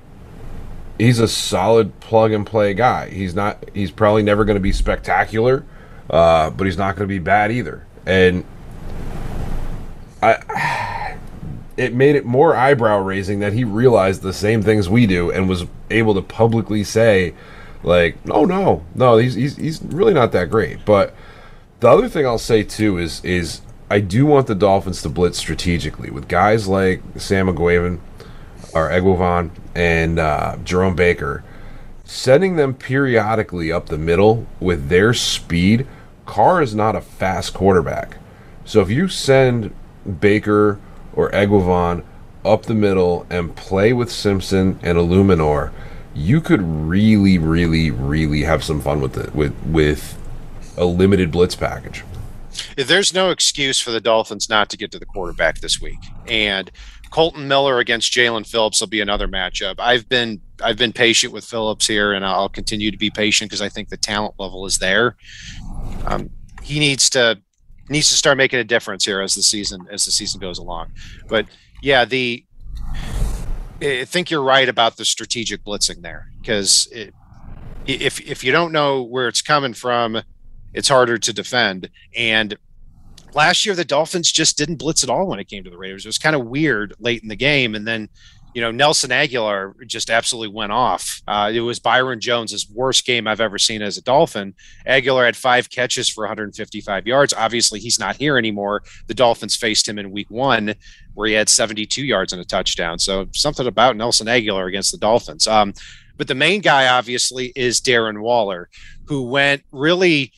he's 0.98 1.20
a 1.20 1.28
solid 1.28 2.00
plug 2.00 2.32
and 2.32 2.46
play 2.46 2.74
guy. 2.74 3.10
He's 3.10 3.36
not. 3.36 3.64
He's 3.74 3.92
probably 3.92 4.24
never 4.24 4.46
going 4.46 4.56
to 4.56 4.62
be 4.62 4.72
spectacular, 4.72 5.66
uh, 6.10 6.50
but 6.50 6.66
he's 6.66 6.78
not 6.78 6.96
going 6.96 7.08
to 7.08 7.14
be 7.14 7.20
bad 7.20 7.52
either. 7.52 7.86
And 8.06 8.44
I, 10.22 11.18
it 11.78 11.94
made 11.94 12.16
it 12.16 12.26
more 12.26 12.56
eyebrow 12.56 13.00
raising 13.00 13.40
that 13.40 13.54
he 13.54 13.64
realized 13.64 14.22
the 14.22 14.34
same 14.34 14.62
things 14.62 14.90
we 14.90 15.06
do 15.06 15.32
and 15.32 15.50
was 15.50 15.66
able 15.90 16.14
to 16.16 16.22
publicly 16.22 16.84
say, 16.84 17.34
like, 17.86 18.26
no, 18.26 18.46
no, 18.46 18.84
no, 18.96 19.18
he's 19.18 19.36
he's, 19.36 19.56
he's 19.58 19.82
really 19.82 20.14
not 20.14 20.32
that 20.32 20.50
great. 20.50 20.84
But 20.86 21.14
the 21.80 21.88
other 21.88 22.10
thing 22.10 22.26
I'll 22.26 22.38
say 22.40 22.64
too 22.64 22.98
is 22.98 23.24
is 23.24 23.62
I 23.90 24.00
do 24.00 24.26
want 24.26 24.48
the 24.48 24.56
Dolphins 24.56 25.04
to 25.04 25.10
blitz 25.10 25.38
strategically 25.38 26.10
with 26.10 26.28
guys 26.28 26.68
like 26.68 27.04
Sam 27.18 27.48
Eguavoen 27.48 28.00
or 28.74 28.90
Eguavoen 28.90 29.52
and 29.76 30.18
uh, 30.18 30.58
Jerome 30.64 30.96
Baker, 30.96 31.44
sending 32.04 32.56
them 32.56 32.74
periodically 32.74 33.72
up 33.72 33.88
the 33.88 34.00
middle 34.00 34.48
with 34.60 34.90
their 34.90 35.14
speed. 35.14 35.86
Carr 36.26 36.64
is 36.64 36.74
not 36.74 36.96
a 36.96 37.02
fast 37.02 37.54
quarterback, 37.54 38.18
so 38.66 38.82
if 38.82 38.90
you 38.90 39.08
send 39.08 39.76
Baker 40.20 40.80
or 41.14 41.30
Eguavoen 41.30 42.04
up 42.44 42.64
the 42.64 42.74
middle 42.74 43.28
and 43.30 43.56
play 43.56 43.94
with 43.94 44.12
Simpson 44.12 44.80
and 44.82 44.98
Eluemunor, 44.98 45.72
you 46.16 46.40
could 46.40 46.62
really, 46.62 47.38
really, 47.38 47.92
really 47.92 48.42
have 48.42 48.64
some 48.64 48.82
fun 48.82 49.02
with 49.02 49.18
it 49.18 49.36
with 49.36 49.54
with 49.66 50.18
a 50.78 50.86
limited 50.86 51.32
blitz 51.32 51.56
package. 51.56 52.04
There's 52.78 53.14
no 53.14 53.32
excuse 53.32 53.80
for 53.80 53.92
the 53.92 54.00
Dolphins 54.00 54.50
not 54.50 54.70
to 54.70 54.78
get 54.78 54.92
to 54.92 55.00
the 55.00 55.06
quarterback 55.06 55.60
this 55.60 55.82
week, 55.82 56.00
and 56.28 56.72
Kolton 57.10 57.48
Miller 57.48 57.80
against 57.80 58.14
Jaelan 58.14 58.48
Phillips 58.48 58.80
will 58.80 58.88
be 58.88 59.02
another 59.02 59.28
matchup. 59.28 59.76
I've 59.78 60.08
been 60.08 60.42
I've 60.64 60.78
been 60.78 60.94
patient 60.94 61.34
with 61.34 61.44
Phillips 61.44 61.86
here, 61.86 62.14
and 62.14 62.26
I'll 62.26 62.50
continue 62.50 62.92
to 62.92 62.98
be 62.98 63.10
patient 63.10 63.50
because 63.50 63.62
I 63.62 63.70
think 63.70 63.90
the 63.90 63.98
talent 63.98 64.36
level 64.38 64.66
is 64.66 64.78
there. 64.78 65.18
Um, 66.06 66.30
he 66.62 66.80
needs 66.80 67.10
to 67.12 67.42
needs 67.90 68.10
to 68.10 68.16
start 68.16 68.38
making 68.38 68.60
a 68.60 68.64
difference 68.64 69.06
here 69.06 69.22
as 69.22 69.36
the 69.36 69.44
season 69.44 69.86
as 69.92 70.06
the 70.06 70.12
season 70.12 70.40
goes 70.40 70.58
along. 70.58 70.92
But 71.28 71.46
yeah, 71.82 72.06
the 72.06 72.46
I 73.82 74.06
think 74.06 74.30
you're 74.30 74.44
right 74.44 74.68
about 74.68 74.98
the 74.98 75.06
strategic 75.06 75.64
blitzing 75.64 76.02
there 76.02 76.30
because 76.40 76.88
if 77.86 78.22
if 78.22 78.44
you 78.44 78.52
don't 78.52 78.72
know 78.72 79.04
where 79.04 79.28
it's 79.28 79.42
coming 79.42 79.74
from, 79.74 80.22
it's 80.74 80.88
harder 80.88 81.18
to 81.18 81.34
defend. 81.34 81.90
And 82.16 82.58
last 83.34 83.66
year, 83.66 83.76
the 83.76 83.86
Dolphins 83.86 84.32
just 84.32 84.58
didn't 84.58 84.78
blitz 84.78 85.04
at 85.04 85.10
all 85.10 85.28
when 85.28 85.40
it 85.40 85.50
came 85.50 85.64
to 85.64 85.70
the 85.70 85.78
Raiders. 85.78 86.06
It 86.06 86.10
was 86.10 86.18
kind 86.18 86.36
of 86.36 86.46
weird 86.46 86.94
late 87.00 87.22
in 87.22 87.30
the 87.30 87.36
game, 87.36 87.76
and 87.76 87.88
then 87.88 88.10
you 88.56 88.62
know, 88.62 88.72
Nelson 88.72 89.10
Agholor 89.10 89.74
just 89.86 90.10
absolutely 90.10 90.56
went 90.56 90.72
off. 90.72 91.22
Uh, 91.28 91.52
it 91.54 91.60
was 91.60 91.78
Byron 91.78 92.22
Jones's 92.22 92.70
worst 92.70 93.06
game 93.06 93.28
I've 93.28 93.42
ever 93.42 93.58
seen 93.58 93.82
as 93.82 93.98
a 93.98 94.02
Dolphin. 94.02 94.54
Agholor 94.88 95.26
had 95.26 95.36
five 95.36 95.70
catches 95.70 96.08
for 96.08 96.24
155 96.24 97.06
yards. 97.06 97.34
Obviously, 97.34 97.82
he's 97.82 98.00
not 98.00 98.16
here 98.16 98.38
anymore. 98.38 98.84
The 99.08 99.14
Dolphins 99.14 99.58
faced 99.58 99.90
him 99.90 100.00
in 100.00 100.10
week 100.10 100.32
one, 100.32 100.76
where 101.16 101.28
he 101.28 101.34
had 101.34 101.50
72 101.50 102.04
yards 102.04 102.32
and 102.32 102.42
a 102.42 102.46
touchdown. 102.46 103.00
So 103.00 103.28
something 103.34 103.66
about 103.66 103.98
Nelson 103.98 104.28
Agholor 104.28 104.68
against 104.68 104.92
the 104.92 104.98
Dolphins. 104.98 105.48
Um, 105.48 105.74
but 106.18 106.28
the 106.28 106.36
main 106.36 106.62
guy, 106.62 106.88
obviously, 106.88 107.52
is 107.56 107.82
Darren 107.82 108.22
Waller, 108.22 108.70
who 109.06 109.24
went 109.24 109.64
really 109.72 110.32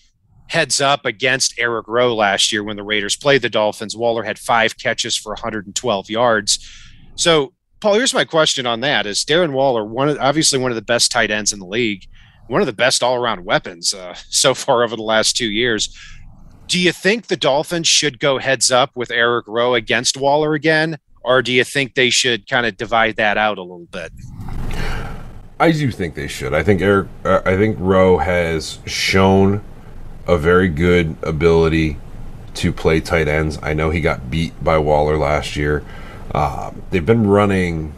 heads 0.47 0.79
up 0.79 1.05
against 1.05 1.59
Eric 1.59 1.87
Rowe 1.87 2.15
last 2.15 2.51
year 2.51 2.63
when 2.63 2.77
the 2.77 2.83
Raiders 2.83 3.15
played 3.15 3.41
the 3.41 3.49
Dolphins. 3.49 3.95
Waller 3.95 4.23
had 4.23 4.39
five 4.39 4.77
catches 4.77 5.17
for 5.17 5.33
112 5.33 6.09
yards. 6.09 6.59
So 7.15 7.53
Paul, 7.79 7.95
here's 7.95 8.13
my 8.13 8.25
question 8.25 8.65
on 8.65 8.79
that: 8.81 9.05
Is 9.05 9.23
Darren 9.23 9.51
Waller 9.51 9.85
one 9.85 10.09
of 10.09 10.17
obviously 10.19 10.57
one 10.59 10.71
of 10.71 10.75
the 10.75 10.81
best 10.81 11.11
tight 11.11 11.31
ends 11.31 11.53
in 11.53 11.59
the 11.59 11.65
league, 11.65 12.07
one 12.47 12.61
of 12.61 12.67
the 12.67 12.73
best 12.73 13.03
all-around 13.03 13.45
weapons 13.45 13.93
uh, 13.93 14.15
so 14.29 14.53
far 14.53 14.83
over 14.83 14.95
the 14.95 15.03
last 15.03 15.35
two 15.37 15.49
years? 15.49 15.95
Do 16.67 16.79
you 16.79 16.91
think 16.91 17.27
the 17.27 17.37
Dolphins 17.37 17.87
should 17.87 18.19
go 18.19 18.39
heads 18.39 18.71
up 18.71 18.91
with 18.93 19.09
Eric 19.09 19.47
Rowe 19.47 19.73
against 19.73 20.17
Waller 20.17 20.53
again, 20.53 20.99
or 21.23 21.41
do 21.41 21.53
you 21.53 21.63
think 21.63 21.95
they 21.95 22.09
should 22.09 22.47
kind 22.49 22.65
of 22.65 22.75
divide 22.75 23.15
that 23.15 23.37
out 23.37 23.57
a 23.57 23.61
little 23.61 23.87
bit? 23.89 24.11
I 25.59 25.71
do 25.71 25.91
think 25.91 26.15
they 26.15 26.27
should. 26.27 26.53
I 26.53 26.63
think 26.63 26.81
Eric. 26.81 27.07
Uh, 27.23 27.41
I 27.45 27.55
think 27.55 27.77
Rowe 27.79 28.17
has 28.17 28.79
shown 28.85 29.63
a 30.27 30.37
very 30.37 30.67
good 30.67 31.15
ability 31.23 31.97
to 32.55 32.73
play 32.73 32.99
tight 32.99 33.29
ends. 33.29 33.57
I 33.63 33.73
know 33.73 33.89
he 33.89 34.01
got 34.01 34.29
beat 34.29 34.61
by 34.61 34.77
Waller 34.77 35.17
last 35.17 35.55
year. 35.55 35.85
Uh, 36.33 36.71
they've 36.91 37.05
been 37.05 37.27
running 37.27 37.93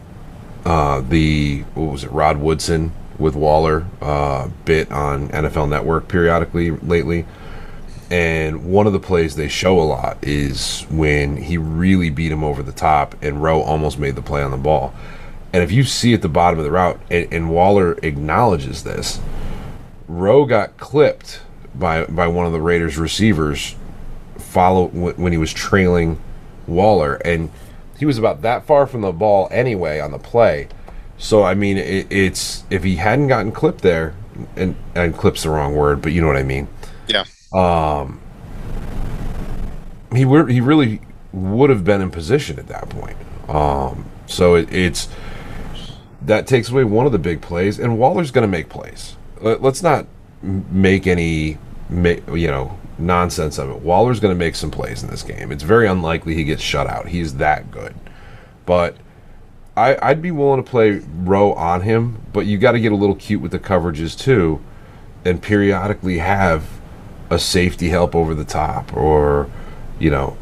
uh, 0.64 1.00
the 1.00 1.62
what 1.74 1.92
was 1.92 2.04
it, 2.04 2.12
Rod 2.12 2.36
Woodson 2.36 2.92
with 3.18 3.34
Waller 3.34 3.84
uh, 4.00 4.48
bit 4.64 4.90
on 4.92 5.28
NFL 5.28 5.68
Network 5.68 6.06
periodically 6.08 6.70
lately. 6.70 7.26
And 8.10 8.64
one 8.64 8.88
of 8.88 8.92
the 8.92 9.00
plays 9.00 9.36
they 9.36 9.48
show 9.48 9.78
a 9.78 9.82
lot 9.82 10.18
is 10.22 10.82
when 10.90 11.36
he 11.36 11.56
really 11.56 12.10
beat 12.10 12.32
him 12.32 12.42
over 12.42 12.62
the 12.62 12.72
top, 12.72 13.14
and 13.22 13.42
Rowe 13.42 13.62
almost 13.62 13.98
made 13.98 14.16
the 14.16 14.22
play 14.22 14.42
on 14.42 14.50
the 14.50 14.56
ball. 14.56 14.92
And 15.52 15.62
if 15.62 15.70
you 15.70 15.84
see 15.84 16.14
at 16.14 16.22
the 16.22 16.28
bottom 16.28 16.58
of 16.58 16.64
the 16.64 16.70
route, 16.70 17.00
and, 17.10 17.32
and 17.32 17.50
Waller 17.50 17.92
acknowledges 18.02 18.82
this, 18.82 19.20
Rowe 20.08 20.44
got 20.44 20.76
clipped 20.76 21.42
by 21.74 22.04
by 22.06 22.26
one 22.26 22.46
of 22.46 22.52
the 22.52 22.60
Raiders 22.60 22.98
receivers 22.98 23.76
follow 24.36 24.88
when 24.88 25.32
he 25.32 25.38
was 25.38 25.52
trailing 25.52 26.20
Waller, 26.66 27.14
and 27.24 27.50
he 27.96 28.06
was 28.06 28.18
about 28.18 28.42
that 28.42 28.66
far 28.66 28.86
from 28.86 29.02
the 29.02 29.12
ball 29.12 29.48
anyway 29.52 30.00
on 30.00 30.10
the 30.10 30.18
play. 30.18 30.68
So 31.16 31.44
I 31.44 31.54
mean, 31.54 31.76
it, 31.76 32.10
it's 32.10 32.64
if 32.70 32.82
he 32.82 32.96
hadn't 32.96 33.28
gotten 33.28 33.52
clipped 33.52 33.82
there, 33.82 34.14
and 34.56 34.74
and 34.94 35.16
clips 35.16 35.44
the 35.44 35.50
wrong 35.50 35.76
word, 35.76 36.02
but 36.02 36.12
you 36.12 36.20
know 36.20 36.26
what 36.26 36.36
I 36.36 36.42
mean. 36.42 36.66
Yeah. 37.06 37.24
Um. 37.52 38.20
He 40.14 40.24
were 40.24 40.46
he 40.48 40.60
really 40.60 41.00
would 41.32 41.70
have 41.70 41.84
been 41.84 42.00
in 42.00 42.10
position 42.10 42.58
at 42.58 42.66
that 42.68 42.88
point. 42.88 43.16
Um. 43.48 44.06
So 44.26 44.54
it, 44.54 44.72
it's 44.72 45.08
that 46.22 46.46
takes 46.46 46.70
away 46.70 46.84
one 46.84 47.06
of 47.06 47.12
the 47.12 47.18
big 47.18 47.40
plays, 47.40 47.78
and 47.78 47.98
Waller's 47.98 48.30
going 48.30 48.42
to 48.42 48.48
make 48.48 48.68
plays. 48.68 49.16
Let, 49.40 49.64
us 49.64 49.82
not 49.82 50.06
make 50.42 51.06
any, 51.06 51.58
you 51.90 52.46
know, 52.46 52.78
nonsense 52.98 53.58
of 53.58 53.70
it. 53.70 53.80
Waller's 53.80 54.20
going 54.20 54.34
to 54.34 54.38
make 54.38 54.54
some 54.54 54.70
plays 54.70 55.02
in 55.02 55.10
this 55.10 55.22
game. 55.22 55.50
It's 55.50 55.62
very 55.62 55.86
unlikely 55.86 56.34
he 56.34 56.44
gets 56.44 56.62
shut 56.62 56.86
out. 56.86 57.08
He's 57.08 57.36
that 57.36 57.70
good. 57.70 57.94
But 58.66 58.96
I, 59.76 59.96
I'd 60.02 60.20
be 60.20 60.30
willing 60.30 60.62
to 60.62 60.70
play 60.70 61.02
Rowe 61.14 61.54
on 61.54 61.82
him, 61.82 62.22
but 62.32 62.46
you 62.46 62.58
got 62.58 62.72
to 62.72 62.80
get 62.80 62.92
a 62.92 62.96
little 62.96 63.16
cute 63.16 63.40
with 63.40 63.52
the 63.52 63.58
coverages 63.58 64.18
too, 64.18 64.60
and 65.24 65.40
periodically 65.40 66.18
have 66.18 66.79
a 67.30 67.38
safety 67.38 67.88
help 67.88 68.14
over 68.14 68.34
the 68.34 68.44
top, 68.44 68.94
or 68.96 69.48
you 69.98 70.10
know, 70.10 70.36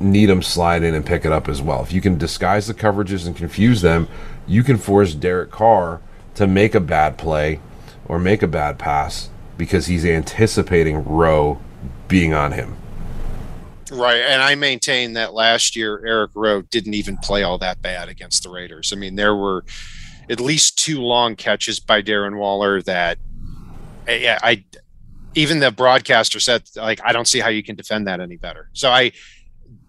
need 0.00 0.28
him 0.28 0.42
slide 0.42 0.82
in 0.82 0.94
and 0.94 1.04
pick 1.04 1.24
it 1.24 1.32
up 1.32 1.48
as 1.48 1.62
well. 1.62 1.82
If 1.82 1.92
you 1.92 2.00
can 2.00 2.18
disguise 2.18 2.66
the 2.66 2.74
coverages 2.74 3.26
and 3.26 3.34
confuse 3.34 3.80
them, 3.80 4.08
you 4.46 4.62
can 4.62 4.76
force 4.76 5.14
Derek 5.14 5.50
Carr 5.50 6.00
to 6.34 6.46
make 6.46 6.74
a 6.74 6.80
bad 6.80 7.16
play 7.16 7.60
or 8.06 8.18
make 8.18 8.42
a 8.42 8.48
bad 8.48 8.78
pass 8.78 9.30
because 9.56 9.86
he's 9.86 10.04
anticipating 10.04 11.04
Rowe 11.04 11.58
being 12.08 12.34
on 12.34 12.52
him. 12.52 12.76
Right. 13.90 14.20
And 14.20 14.42
I 14.42 14.54
maintain 14.54 15.12
that 15.12 15.34
last 15.34 15.76
year, 15.76 16.04
Eric 16.04 16.32
Rowe 16.34 16.62
didn't 16.62 16.94
even 16.94 17.16
play 17.18 17.42
all 17.42 17.58
that 17.58 17.80
bad 17.80 18.08
against 18.08 18.42
the 18.42 18.50
Raiders. 18.50 18.92
I 18.92 18.96
mean, 18.96 19.14
there 19.14 19.36
were 19.36 19.64
at 20.28 20.40
least 20.40 20.78
two 20.78 21.00
long 21.00 21.36
catches 21.36 21.78
by 21.80 22.02
Darren 22.02 22.36
Waller 22.36 22.82
that 22.82 23.18
I 24.08 24.64
even 25.34 25.58
the 25.58 25.70
broadcaster 25.70 26.40
said, 26.40 26.62
like, 26.76 27.00
I 27.04 27.12
don't 27.12 27.26
see 27.26 27.40
how 27.40 27.48
you 27.48 27.62
can 27.62 27.76
defend 27.76 28.06
that 28.06 28.20
any 28.20 28.36
better. 28.36 28.70
So 28.72 28.90
I, 28.90 29.12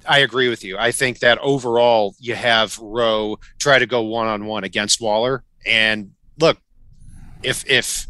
I 0.07 0.19
agree 0.19 0.49
with 0.49 0.63
you. 0.63 0.77
I 0.77 0.91
think 0.91 1.19
that 1.19 1.37
overall, 1.39 2.15
you 2.19 2.35
have 2.35 2.77
Rowe 2.79 3.37
try 3.59 3.79
to 3.79 3.85
go 3.85 4.01
one 4.01 4.27
on 4.27 4.45
one 4.45 4.63
against 4.63 5.01
Waller. 5.01 5.43
And 5.65 6.11
look, 6.39 6.57
if, 7.43 7.67
if, 7.69 8.07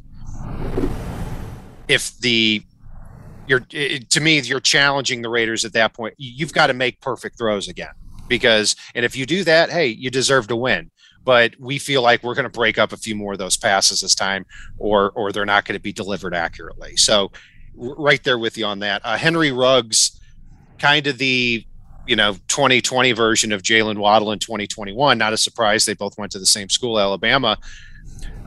if 1.87 2.17
the 2.19 2.63
you're 3.47 3.59
to 3.59 4.21
me 4.21 4.39
you're 4.39 4.59
challenging 4.59 5.21
the 5.21 5.29
Raiders 5.29 5.65
at 5.65 5.73
that 5.73 5.93
point. 5.93 6.15
You've 6.17 6.53
got 6.53 6.67
to 6.67 6.73
make 6.73 7.01
perfect 7.01 7.37
throws 7.37 7.67
again 7.67 7.91
because 8.27 8.75
and 8.93 9.05
if 9.05 9.15
you 9.15 9.25
do 9.25 9.43
that, 9.43 9.69
hey, 9.69 9.87
you 9.87 10.09
deserve 10.09 10.47
to 10.47 10.55
win. 10.55 10.91
But 11.25 11.55
we 11.59 11.79
feel 11.79 12.01
like 12.01 12.23
we're 12.23 12.35
going 12.35 12.43
to 12.43 12.49
break 12.49 12.77
up 12.77 12.93
a 12.93 12.97
few 12.97 13.15
more 13.15 13.33
of 13.33 13.39
those 13.39 13.57
passes 13.57 14.01
this 14.01 14.15
time, 14.15 14.45
or 14.77 15.11
or 15.11 15.31
they're 15.31 15.45
not 15.45 15.65
going 15.65 15.75
to 15.75 15.81
be 15.81 15.91
delivered 15.91 16.33
accurately. 16.33 16.95
So 16.95 17.31
right 17.75 18.23
there 18.23 18.37
with 18.37 18.57
you 18.57 18.65
on 18.65 18.79
that. 18.79 19.01
Uh, 19.03 19.17
Henry 19.17 19.51
Ruggs, 19.51 20.19
kind 20.79 21.07
of 21.07 21.17
the 21.17 21.65
you 22.07 22.15
know 22.15 22.33
2020 22.47 23.11
version 23.13 23.51
of 23.51 23.61
Jaylen 23.61 23.97
Waddle 23.97 24.31
in 24.31 24.39
2021. 24.39 25.17
Not 25.17 25.33
a 25.33 25.37
surprise. 25.37 25.85
They 25.85 25.93
both 25.93 26.17
went 26.17 26.31
to 26.33 26.39
the 26.39 26.45
same 26.45 26.69
school, 26.69 26.99
Alabama. 26.99 27.57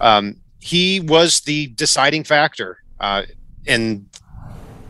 Um, 0.00 0.36
he 0.60 1.00
was 1.00 1.40
the 1.40 1.68
deciding 1.68 2.24
factor 2.24 2.78
uh, 3.00 3.22
in 3.66 4.08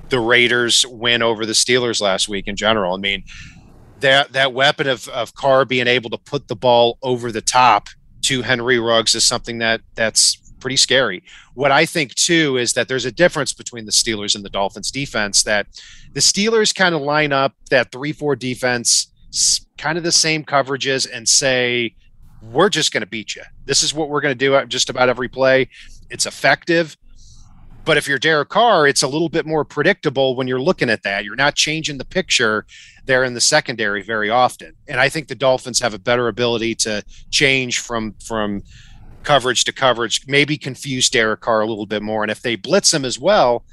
the 0.08 0.20
Raiders 0.20 0.86
win 0.86 1.22
over 1.22 1.44
the 1.44 1.52
Steelers 1.52 2.00
last 2.00 2.28
week 2.28 2.48
in 2.48 2.56
general. 2.56 2.94
I 2.94 2.98
mean, 2.98 3.24
that 4.00 4.32
that 4.32 4.52
weapon 4.52 4.86
of, 4.86 5.08
of 5.08 5.34
Carr 5.34 5.64
being 5.64 5.86
able 5.86 6.10
to 6.10 6.18
put 6.18 6.48
the 6.48 6.56
ball 6.56 6.98
over 7.02 7.32
the 7.32 7.40
top 7.40 7.88
to 8.22 8.42
Henry 8.42 8.78
Ruggs 8.78 9.14
is 9.14 9.24
something 9.24 9.58
that 9.58 9.80
that's 9.94 10.36
pretty 10.60 10.76
scary. 10.76 11.22
What 11.54 11.70
I 11.70 11.86
think 11.86 12.14
too 12.14 12.56
is 12.56 12.72
that 12.72 12.88
there's 12.88 13.04
a 13.04 13.12
difference 13.12 13.52
between 13.52 13.84
the 13.86 13.92
Steelers 13.92 14.34
and 14.34 14.44
the 14.44 14.50
Dolphins 14.50 14.90
defense 14.90 15.42
that 15.44 15.66
the 16.12 16.20
Steelers 16.20 16.74
kind 16.74 16.94
of 16.94 17.00
line 17.00 17.32
up 17.32 17.54
that 17.70 17.92
3-4 17.92 18.38
defense 18.38 19.12
kind 19.76 19.98
of 19.98 20.04
the 20.04 20.12
same 20.12 20.44
coverages 20.44 21.08
and 21.12 21.28
say 21.28 21.94
we're 22.42 22.68
just 22.68 22.92
going 22.92 23.02
to 23.02 23.06
beat 23.06 23.36
you. 23.36 23.42
This 23.66 23.82
is 23.82 23.94
what 23.94 24.08
we're 24.08 24.20
going 24.20 24.36
to 24.36 24.38
do 24.38 24.64
just 24.66 24.90
about 24.90 25.08
every 25.08 25.28
play. 25.28 25.68
It's 26.10 26.26
effective. 26.26 26.96
But 27.84 27.96
if 27.96 28.06
you're 28.06 28.18
Derek 28.18 28.50
Carr, 28.50 28.86
it's 28.86 29.02
a 29.02 29.08
little 29.08 29.30
bit 29.30 29.46
more 29.46 29.64
predictable 29.64 30.36
when 30.36 30.46
you're 30.46 30.60
looking 30.60 30.90
at 30.90 31.02
that. 31.04 31.24
You're 31.24 31.36
not 31.36 31.54
changing 31.54 31.96
the 31.96 32.04
picture 32.04 32.66
there 33.06 33.24
in 33.24 33.32
the 33.32 33.40
secondary 33.40 34.02
very 34.02 34.28
often. 34.28 34.74
And 34.86 35.00
I 35.00 35.08
think 35.08 35.28
the 35.28 35.34
Dolphins 35.34 35.80
have 35.80 35.94
a 35.94 35.98
better 35.98 36.28
ability 36.28 36.74
to 36.76 37.02
change 37.30 37.78
from 37.78 38.14
from 38.24 38.62
coverage 39.22 39.64
to 39.64 39.72
coverage, 39.72 40.26
maybe 40.26 40.56
confuse 40.56 41.10
Derek 41.10 41.40
Carr 41.40 41.60
a 41.60 41.66
little 41.66 41.86
bit 41.86 42.02
more. 42.02 42.22
And 42.22 42.30
if 42.30 42.42
they 42.42 42.56
blitz 42.56 42.92
him 42.94 43.04
as 43.04 43.18
well, 43.18 43.64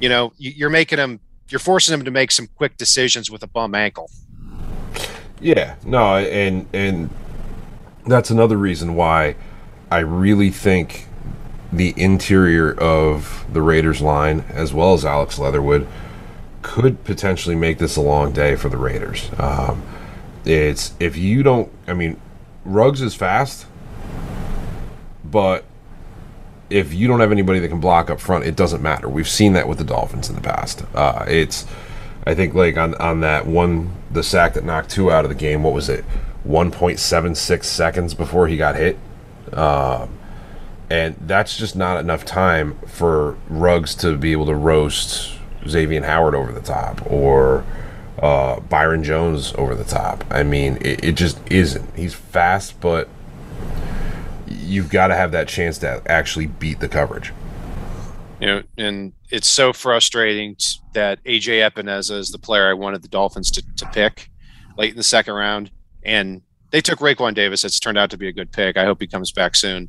you 0.00 0.08
know, 0.08 0.32
you're 0.38 0.70
making 0.70 0.98
him, 0.98 1.20
you're 1.48 1.58
forcing 1.58 1.94
him 1.94 2.04
to 2.04 2.10
make 2.10 2.30
some 2.30 2.48
quick 2.56 2.76
decisions 2.76 3.30
with 3.30 3.42
a 3.42 3.46
bum 3.46 3.74
ankle. 3.74 4.10
Yeah, 5.40 5.76
no, 5.84 6.16
and 6.16 6.66
and 6.72 7.10
that's 8.06 8.30
another 8.30 8.56
reason 8.56 8.94
why 8.94 9.36
I 9.90 9.98
really 9.98 10.50
think 10.50 11.08
the 11.76 11.94
interior 11.96 12.72
of 12.72 13.44
the 13.52 13.62
Raiders 13.62 14.00
line, 14.00 14.44
as 14.50 14.72
well 14.72 14.94
as 14.94 15.04
Alex 15.04 15.38
Leatherwood, 15.38 15.86
could 16.62 17.04
potentially 17.04 17.54
make 17.54 17.78
this 17.78 17.96
a 17.96 18.00
long 18.00 18.32
day 18.32 18.56
for 18.56 18.68
the 18.68 18.76
Raiders. 18.76 19.30
Um, 19.38 19.82
it's 20.44 20.94
if 21.00 21.16
you 21.16 21.42
don't, 21.42 21.70
I 21.86 21.94
mean, 21.94 22.20
Ruggs 22.64 23.02
is 23.02 23.14
fast, 23.14 23.66
but 25.24 25.64
if 26.70 26.94
you 26.94 27.06
don't 27.06 27.20
have 27.20 27.32
anybody 27.32 27.58
that 27.58 27.68
can 27.68 27.80
block 27.80 28.10
up 28.10 28.20
front, 28.20 28.44
it 28.44 28.56
doesn't 28.56 28.82
matter. 28.82 29.08
We've 29.08 29.28
seen 29.28 29.52
that 29.54 29.68
with 29.68 29.78
the 29.78 29.84
Dolphins 29.84 30.28
in 30.28 30.34
the 30.34 30.40
past. 30.40 30.84
Uh, 30.94 31.24
it's, 31.28 31.66
I 32.26 32.34
think, 32.34 32.54
like 32.54 32.76
on 32.76 32.94
on 32.96 33.20
that 33.20 33.46
one, 33.46 33.92
the 34.10 34.22
sack 34.22 34.54
that 34.54 34.64
knocked 34.64 34.90
Tua 34.90 35.12
out 35.12 35.24
of 35.24 35.28
the 35.28 35.34
game. 35.34 35.62
What 35.62 35.74
was 35.74 35.88
it? 35.88 36.04
1.76 36.46 37.64
seconds 37.64 38.14
before 38.14 38.48
he 38.48 38.56
got 38.56 38.76
hit. 38.76 38.98
Um, 39.52 40.18
and 40.90 41.16
that's 41.20 41.56
just 41.56 41.76
not 41.76 41.98
enough 41.98 42.24
time 42.24 42.78
for 42.86 43.36
Ruggs 43.48 43.94
to 43.96 44.16
be 44.16 44.32
able 44.32 44.46
to 44.46 44.54
roast 44.54 45.38
Xavier 45.66 46.04
Howard 46.04 46.34
over 46.34 46.52
the 46.52 46.60
top 46.60 47.10
or 47.10 47.64
uh, 48.20 48.60
Byron 48.60 49.02
Jones 49.02 49.54
over 49.56 49.74
the 49.74 49.84
top. 49.84 50.24
I 50.30 50.42
mean, 50.42 50.78
it, 50.80 51.04
it 51.04 51.12
just 51.12 51.38
isn't. 51.50 51.96
He's 51.96 52.14
fast, 52.14 52.80
but 52.80 53.08
you've 54.46 54.90
got 54.90 55.08
to 55.08 55.14
have 55.14 55.32
that 55.32 55.48
chance 55.48 55.78
to 55.78 56.02
actually 56.06 56.46
beat 56.46 56.80
the 56.80 56.88
coverage. 56.88 57.32
You 58.40 58.46
know, 58.46 58.62
and 58.76 59.12
it's 59.30 59.48
so 59.48 59.72
frustrating 59.72 60.56
that 60.92 61.22
AJ 61.24 61.70
Epenesa 61.70 62.18
is 62.18 62.30
the 62.30 62.38
player 62.38 62.68
I 62.68 62.74
wanted 62.74 63.02
the 63.02 63.08
Dolphins 63.08 63.50
to, 63.52 63.62
to 63.76 63.86
pick 63.86 64.30
late 64.76 64.90
in 64.90 64.96
the 64.96 65.02
second 65.02 65.34
round. 65.34 65.70
And 66.02 66.42
they 66.70 66.80
took 66.80 66.98
Raekwon 66.98 67.34
Davis. 67.34 67.64
It's 67.64 67.80
turned 67.80 67.98
out 67.98 68.10
to 68.10 68.16
be 68.16 68.28
a 68.28 68.32
good 68.32 68.52
pick. 68.52 68.76
I 68.76 68.84
hope 68.84 69.00
he 69.00 69.06
comes 69.06 69.32
back 69.32 69.56
soon. 69.56 69.88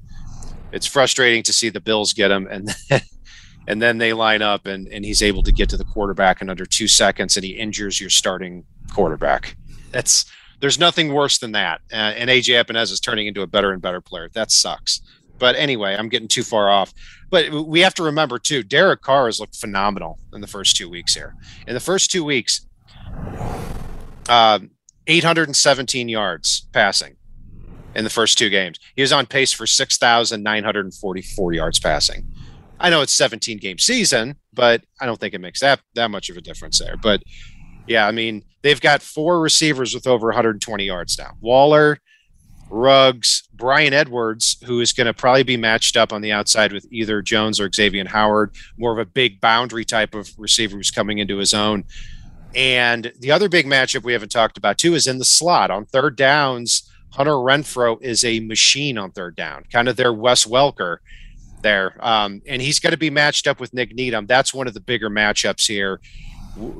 It's 0.71 0.85
frustrating 0.85 1.43
to 1.43 1.53
see 1.53 1.69
the 1.69 1.81
Bills 1.81 2.13
get 2.13 2.31
him 2.31 2.47
and 2.49 2.75
and 3.67 3.81
then 3.81 3.97
they 3.97 4.13
line 4.13 4.41
up 4.41 4.65
and, 4.65 4.87
and 4.87 5.03
he's 5.05 5.23
able 5.23 5.43
to 5.43 5.51
get 5.51 5.69
to 5.69 5.77
the 5.77 5.85
quarterback 5.85 6.41
in 6.41 6.49
under 6.49 6.65
two 6.65 6.87
seconds 6.87 7.35
and 7.35 7.43
he 7.43 7.51
injures 7.51 7.99
your 7.99 8.09
starting 8.09 8.65
quarterback. 8.93 9.55
That's 9.91 10.25
there's 10.59 10.79
nothing 10.79 11.13
worse 11.13 11.37
than 11.37 11.51
that. 11.53 11.81
Uh, 11.91 11.95
and 11.95 12.29
AJ 12.29 12.63
Epenesa 12.63 12.91
is 12.93 12.99
turning 12.99 13.27
into 13.27 13.41
a 13.41 13.47
better 13.47 13.71
and 13.71 13.81
better 13.81 14.01
player. 14.01 14.29
That 14.33 14.51
sucks. 14.51 15.01
But 15.37 15.55
anyway, 15.55 15.95
I'm 15.95 16.09
getting 16.09 16.27
too 16.27 16.43
far 16.43 16.69
off. 16.69 16.93
But 17.29 17.51
we 17.51 17.81
have 17.81 17.93
to 17.95 18.03
remember 18.03 18.39
too, 18.39 18.63
Derek 18.63 19.01
Carr 19.01 19.25
has 19.25 19.39
looked 19.39 19.55
phenomenal 19.55 20.19
in 20.33 20.41
the 20.41 20.47
first 20.47 20.77
two 20.77 20.89
weeks 20.89 21.13
here. 21.13 21.35
In 21.67 21.73
the 21.73 21.79
first 21.79 22.09
two 22.09 22.23
weeks, 22.23 22.65
uh, 24.29 24.59
817 25.07 26.09
yards 26.09 26.67
passing 26.71 27.17
in 27.95 28.03
the 28.03 28.09
first 28.09 28.37
two 28.37 28.49
games. 28.49 28.79
He 28.95 29.01
was 29.01 29.13
on 29.13 29.25
pace 29.25 29.51
for 29.51 29.65
6,944 29.65 31.53
yards 31.53 31.79
passing. 31.79 32.31
I 32.79 32.89
know 32.89 33.01
it's 33.01 33.13
17 33.13 33.57
game 33.57 33.79
season, 33.79 34.35
but 34.53 34.83
I 34.99 35.05
don't 35.05 35.19
think 35.19 35.33
it 35.33 35.39
makes 35.39 35.61
that 35.61 35.79
that 35.95 36.11
much 36.11 36.29
of 36.29 36.37
a 36.37 36.41
difference 36.41 36.79
there. 36.79 36.97
But 36.97 37.23
yeah, 37.87 38.07
I 38.07 38.11
mean, 38.11 38.43
they've 38.63 38.81
got 38.81 39.01
four 39.01 39.39
receivers 39.39 39.93
with 39.93 40.07
over 40.07 40.27
120 40.27 40.83
yards 40.83 41.17
now. 41.17 41.37
Waller, 41.39 41.99
Ruggs, 42.69 43.47
Bryan 43.53 43.93
Edwards, 43.93 44.57
who 44.65 44.81
is 44.81 44.91
going 44.91 45.07
to 45.07 45.13
probably 45.13 45.43
be 45.43 45.57
matched 45.57 45.95
up 45.95 46.11
on 46.11 46.21
the 46.21 46.31
outside 46.31 46.73
with 46.73 46.85
either 46.91 47.21
Jones 47.21 47.59
or 47.59 47.71
Xavier 47.71 48.07
Howard, 48.07 48.55
more 48.77 48.91
of 48.91 48.97
a 48.97 49.05
big 49.05 49.39
boundary 49.39 49.85
type 49.85 50.15
of 50.15 50.29
receiver 50.37 50.75
who's 50.75 50.91
coming 50.91 51.19
into 51.19 51.37
his 51.37 51.53
own. 51.53 51.85
And 52.55 53.11
the 53.19 53.31
other 53.31 53.49
big 53.49 53.65
matchup 53.65 54.03
we 54.03 54.13
haven't 54.13 54.31
talked 54.31 54.57
about 54.57 54.77
too 54.77 54.95
is 54.95 55.07
in 55.07 55.19
the 55.19 55.25
slot 55.25 55.71
on 55.71 55.85
third 55.85 56.15
downs. 56.15 56.89
Hunter 57.15 57.31
Renfrow 57.31 58.01
is 58.01 58.25
a 58.25 58.41
machine 58.41 58.97
on 58.97 59.11
third 59.11 59.35
down, 59.35 59.63
kind 59.71 59.87
of 59.87 59.95
their 59.95 60.11
Wes 60.11 60.45
Welker 60.45 60.97
there. 61.61 61.95
Um, 62.05 62.41
and 62.45 62.61
he's 62.61 62.79
going 62.79 62.91
to 62.91 62.97
be 62.97 63.09
matched 63.09 63.47
up 63.47 63.59
with 63.59 63.73
Nick 63.73 63.95
Needham. 63.95 64.25
That's 64.25 64.53
one 64.53 64.67
of 64.67 64.73
the 64.73 64.81
bigger 64.81 65.09
matchups 65.09 65.67
here 65.67 66.01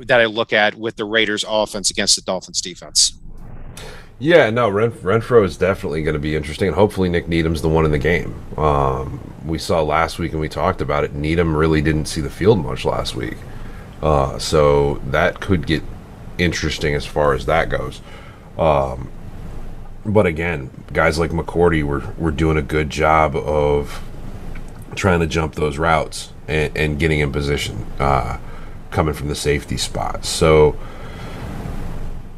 that 0.06 0.20
I 0.20 0.26
look 0.26 0.52
at 0.52 0.76
with 0.76 0.98
the 0.98 1.06
Raiders 1.06 1.46
offense 1.48 1.90
against 1.90 2.18
the 2.18 2.22
Dolphins 2.22 2.62
defense. 2.62 3.18
Yeah, 4.20 4.50
no, 4.50 4.70
Ren- 4.70 4.92
Renfrow 4.92 5.44
is 5.44 5.58
definitely 5.58 6.02
going 6.04 6.14
to 6.14 6.20
be 6.20 6.36
interesting, 6.36 6.68
and 6.68 6.76
hopefully 6.76 7.10
Nick 7.10 7.28
Needham's 7.28 7.62
the 7.62 7.70
one 7.70 7.84
in 7.84 7.92
the 7.92 8.00
game. 8.00 8.34
Um, 8.58 9.20
we 9.46 9.58
saw 9.58 9.82
last 9.82 10.20
week, 10.20 10.32
and 10.32 10.40
we 10.40 10.48
talked 10.48 10.82
about 10.82 11.04
it. 11.04 11.14
Needham 11.14 11.56
really 11.56 11.82
didn't 11.82 12.06
see 12.06 12.22
the 12.22 12.30
field 12.30 12.60
much 12.60 12.86
last 12.86 13.16
week, 13.16 13.38
uh, 14.02 14.38
so 14.40 14.96
that 15.08 15.42
could 15.42 15.68
get 15.68 15.84
interesting 16.38 16.94
as 16.94 17.06
far 17.06 17.34
as 17.34 17.46
that 17.46 17.70
goes. 17.70 18.02
Um, 18.58 19.10
but 20.06 20.26
again, 20.26 20.70
guys 20.94 21.18
like 21.18 21.32
McCourty 21.32 21.84
were 21.84 22.04
were 22.18 22.32
doing 22.32 22.58
a 22.58 22.62
good 22.62 22.90
job 22.90 23.36
of 23.36 24.04
trying 24.96 25.20
to 25.20 25.28
jump 25.28 25.56
those 25.56 25.78
routes 25.78 26.32
and, 26.48 26.76
and 26.78 27.00
getting 27.00 27.20
in 27.20 27.32
position. 27.32 27.86
Uh, 28.00 28.38
coming 28.96 29.14
from 29.14 29.28
the 29.28 29.36
safety 29.36 29.78
spot. 29.78 30.24
So 30.26 30.78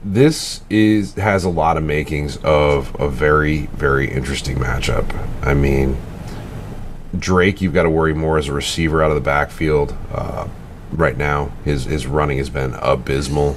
this 0.04 0.62
is 0.70 1.14
has 1.14 1.44
a 1.44 1.50
lot 1.50 1.78
of 1.78 1.84
makings 1.84 2.38
of 2.38 3.00
a 3.00 3.08
very 3.08 3.68
very 3.68 4.12
interesting 4.12 4.58
matchup. 4.58 5.06
I 5.44 5.54
mean, 5.54 5.98
Drake, 7.18 7.62
you've 7.62 7.74
got 7.74 7.84
to 7.84 7.90
worry 7.90 8.14
more 8.14 8.38
as 8.38 8.48
a 8.48 8.54
receiver 8.54 9.04
out 9.04 9.12
of 9.12 9.16
the 9.16 9.22
backfield. 9.22 9.96
Uh, 10.12 10.48
right 10.92 11.16
now, 11.16 11.52
his 11.64 11.86
his 11.86 12.08
running 12.08 12.40
has 12.40 12.50
been 12.50 12.74
abysmal. 12.82 13.56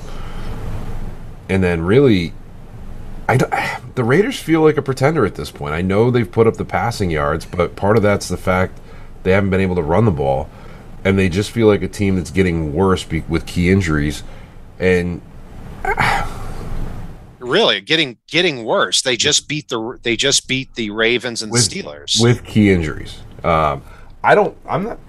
And 1.48 1.64
then 1.64 1.80
really, 1.80 2.32
I 3.30 3.36
don't, 3.36 3.52
the 3.94 4.04
Raiders 4.04 4.38
feel 4.38 4.62
like 4.62 4.76
a 4.76 4.82
pretender 4.82 5.24
at 5.24 5.34
this 5.34 5.50
point. 5.50 5.74
I 5.74 5.82
know 5.82 6.10
they've 6.10 6.30
put 6.30 6.46
up 6.46 6.56
the 6.56 6.64
passing 6.64 7.10
yards, 7.10 7.46
but 7.46 7.76
part 7.76 7.96
of 7.96 8.02
that's 8.02 8.28
the 8.28 8.36
fact 8.36 8.80
they 9.22 9.32
haven't 9.32 9.50
been 9.50 9.60
able 9.60 9.76
to 9.76 9.82
run 9.82 10.04
the 10.04 10.10
ball 10.10 10.48
and 11.04 11.18
they 11.18 11.28
just 11.28 11.50
feel 11.50 11.66
like 11.66 11.82
a 11.82 11.88
team 11.88 12.16
that's 12.16 12.30
getting 12.30 12.74
worse 12.74 13.04
be- 13.04 13.24
with 13.28 13.46
key 13.46 13.70
injuries, 13.70 14.22
and 14.78 15.20
really 17.38 17.80
getting 17.80 18.18
getting 18.26 18.64
worse. 18.64 19.02
They 19.02 19.16
just 19.16 19.48
beat 19.48 19.68
the 19.68 19.98
they 20.02 20.16
just 20.16 20.48
beat 20.48 20.74
the 20.74 20.90
Ravens 20.90 21.42
and 21.42 21.50
with, 21.50 21.62
Steelers 21.62 22.22
with 22.22 22.44
key 22.44 22.70
injuries. 22.70 23.20
Um, 23.42 23.82
I 24.22 24.34
don't. 24.34 24.56
I'm 24.68 24.84
not. 24.84 24.98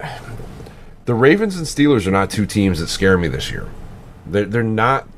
The 1.04 1.14
Ravens 1.14 1.56
and 1.56 1.66
Steelers 1.66 2.06
are 2.06 2.12
not 2.12 2.30
two 2.30 2.46
teams 2.46 2.78
that 2.78 2.86
scare 2.86 3.18
me 3.18 3.26
this 3.26 3.50
year. 3.50 3.68
They're 4.24 4.44
they're 4.44 4.62
not. 4.62 5.08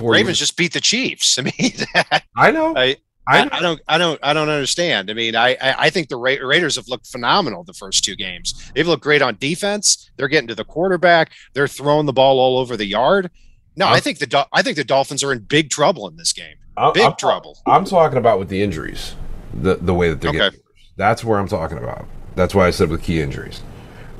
Ravens 0.00 0.38
just 0.38 0.56
beat 0.56 0.72
the 0.72 0.80
Chiefs. 0.80 1.38
I 1.38 1.42
mean, 1.42 2.22
I 2.36 2.50
know. 2.50 2.74
I, 2.76 2.96
I, 3.26 3.48
I, 3.52 3.60
don't, 3.60 3.80
I 3.86 3.98
don't, 3.98 4.18
I 4.22 4.32
don't 4.32 4.48
understand. 4.48 5.10
I 5.10 5.14
mean, 5.14 5.36
I, 5.36 5.56
I 5.60 5.90
think 5.90 6.08
the 6.08 6.16
Ra- 6.16 6.36
Raiders 6.42 6.76
have 6.76 6.88
looked 6.88 7.06
phenomenal 7.06 7.62
the 7.62 7.72
first 7.72 8.04
two 8.04 8.16
games. 8.16 8.72
They've 8.74 8.86
looked 8.86 9.04
great 9.04 9.22
on 9.22 9.36
defense. 9.36 10.10
They're 10.16 10.28
getting 10.28 10.48
to 10.48 10.54
the 10.54 10.64
quarterback. 10.64 11.30
They're 11.54 11.68
throwing 11.68 12.06
the 12.06 12.12
ball 12.12 12.40
all 12.40 12.58
over 12.58 12.76
the 12.76 12.86
yard. 12.86 13.30
No, 13.74 13.86
I'm, 13.86 13.94
i 13.94 14.00
think 14.00 14.18
the 14.18 14.46
I 14.52 14.62
think 14.62 14.76
the 14.76 14.84
Dolphins 14.84 15.24
are 15.24 15.32
in 15.32 15.38
big 15.40 15.70
trouble 15.70 16.06
in 16.08 16.16
this 16.16 16.32
game. 16.32 16.56
I'm, 16.76 16.92
big 16.92 17.04
I'm, 17.04 17.16
trouble. 17.16 17.58
I'm 17.66 17.84
talking 17.84 18.18
about 18.18 18.38
with 18.38 18.48
the 18.48 18.62
injuries, 18.62 19.14
the 19.54 19.76
the 19.76 19.94
way 19.94 20.10
that 20.10 20.20
they're 20.20 20.30
okay. 20.30 20.38
getting. 20.38 20.60
That's 20.96 21.24
where 21.24 21.38
I'm 21.38 21.48
talking 21.48 21.78
about. 21.78 22.06
That's 22.34 22.54
why 22.54 22.66
I 22.66 22.70
said 22.70 22.90
with 22.90 23.02
key 23.02 23.20
injuries. 23.20 23.62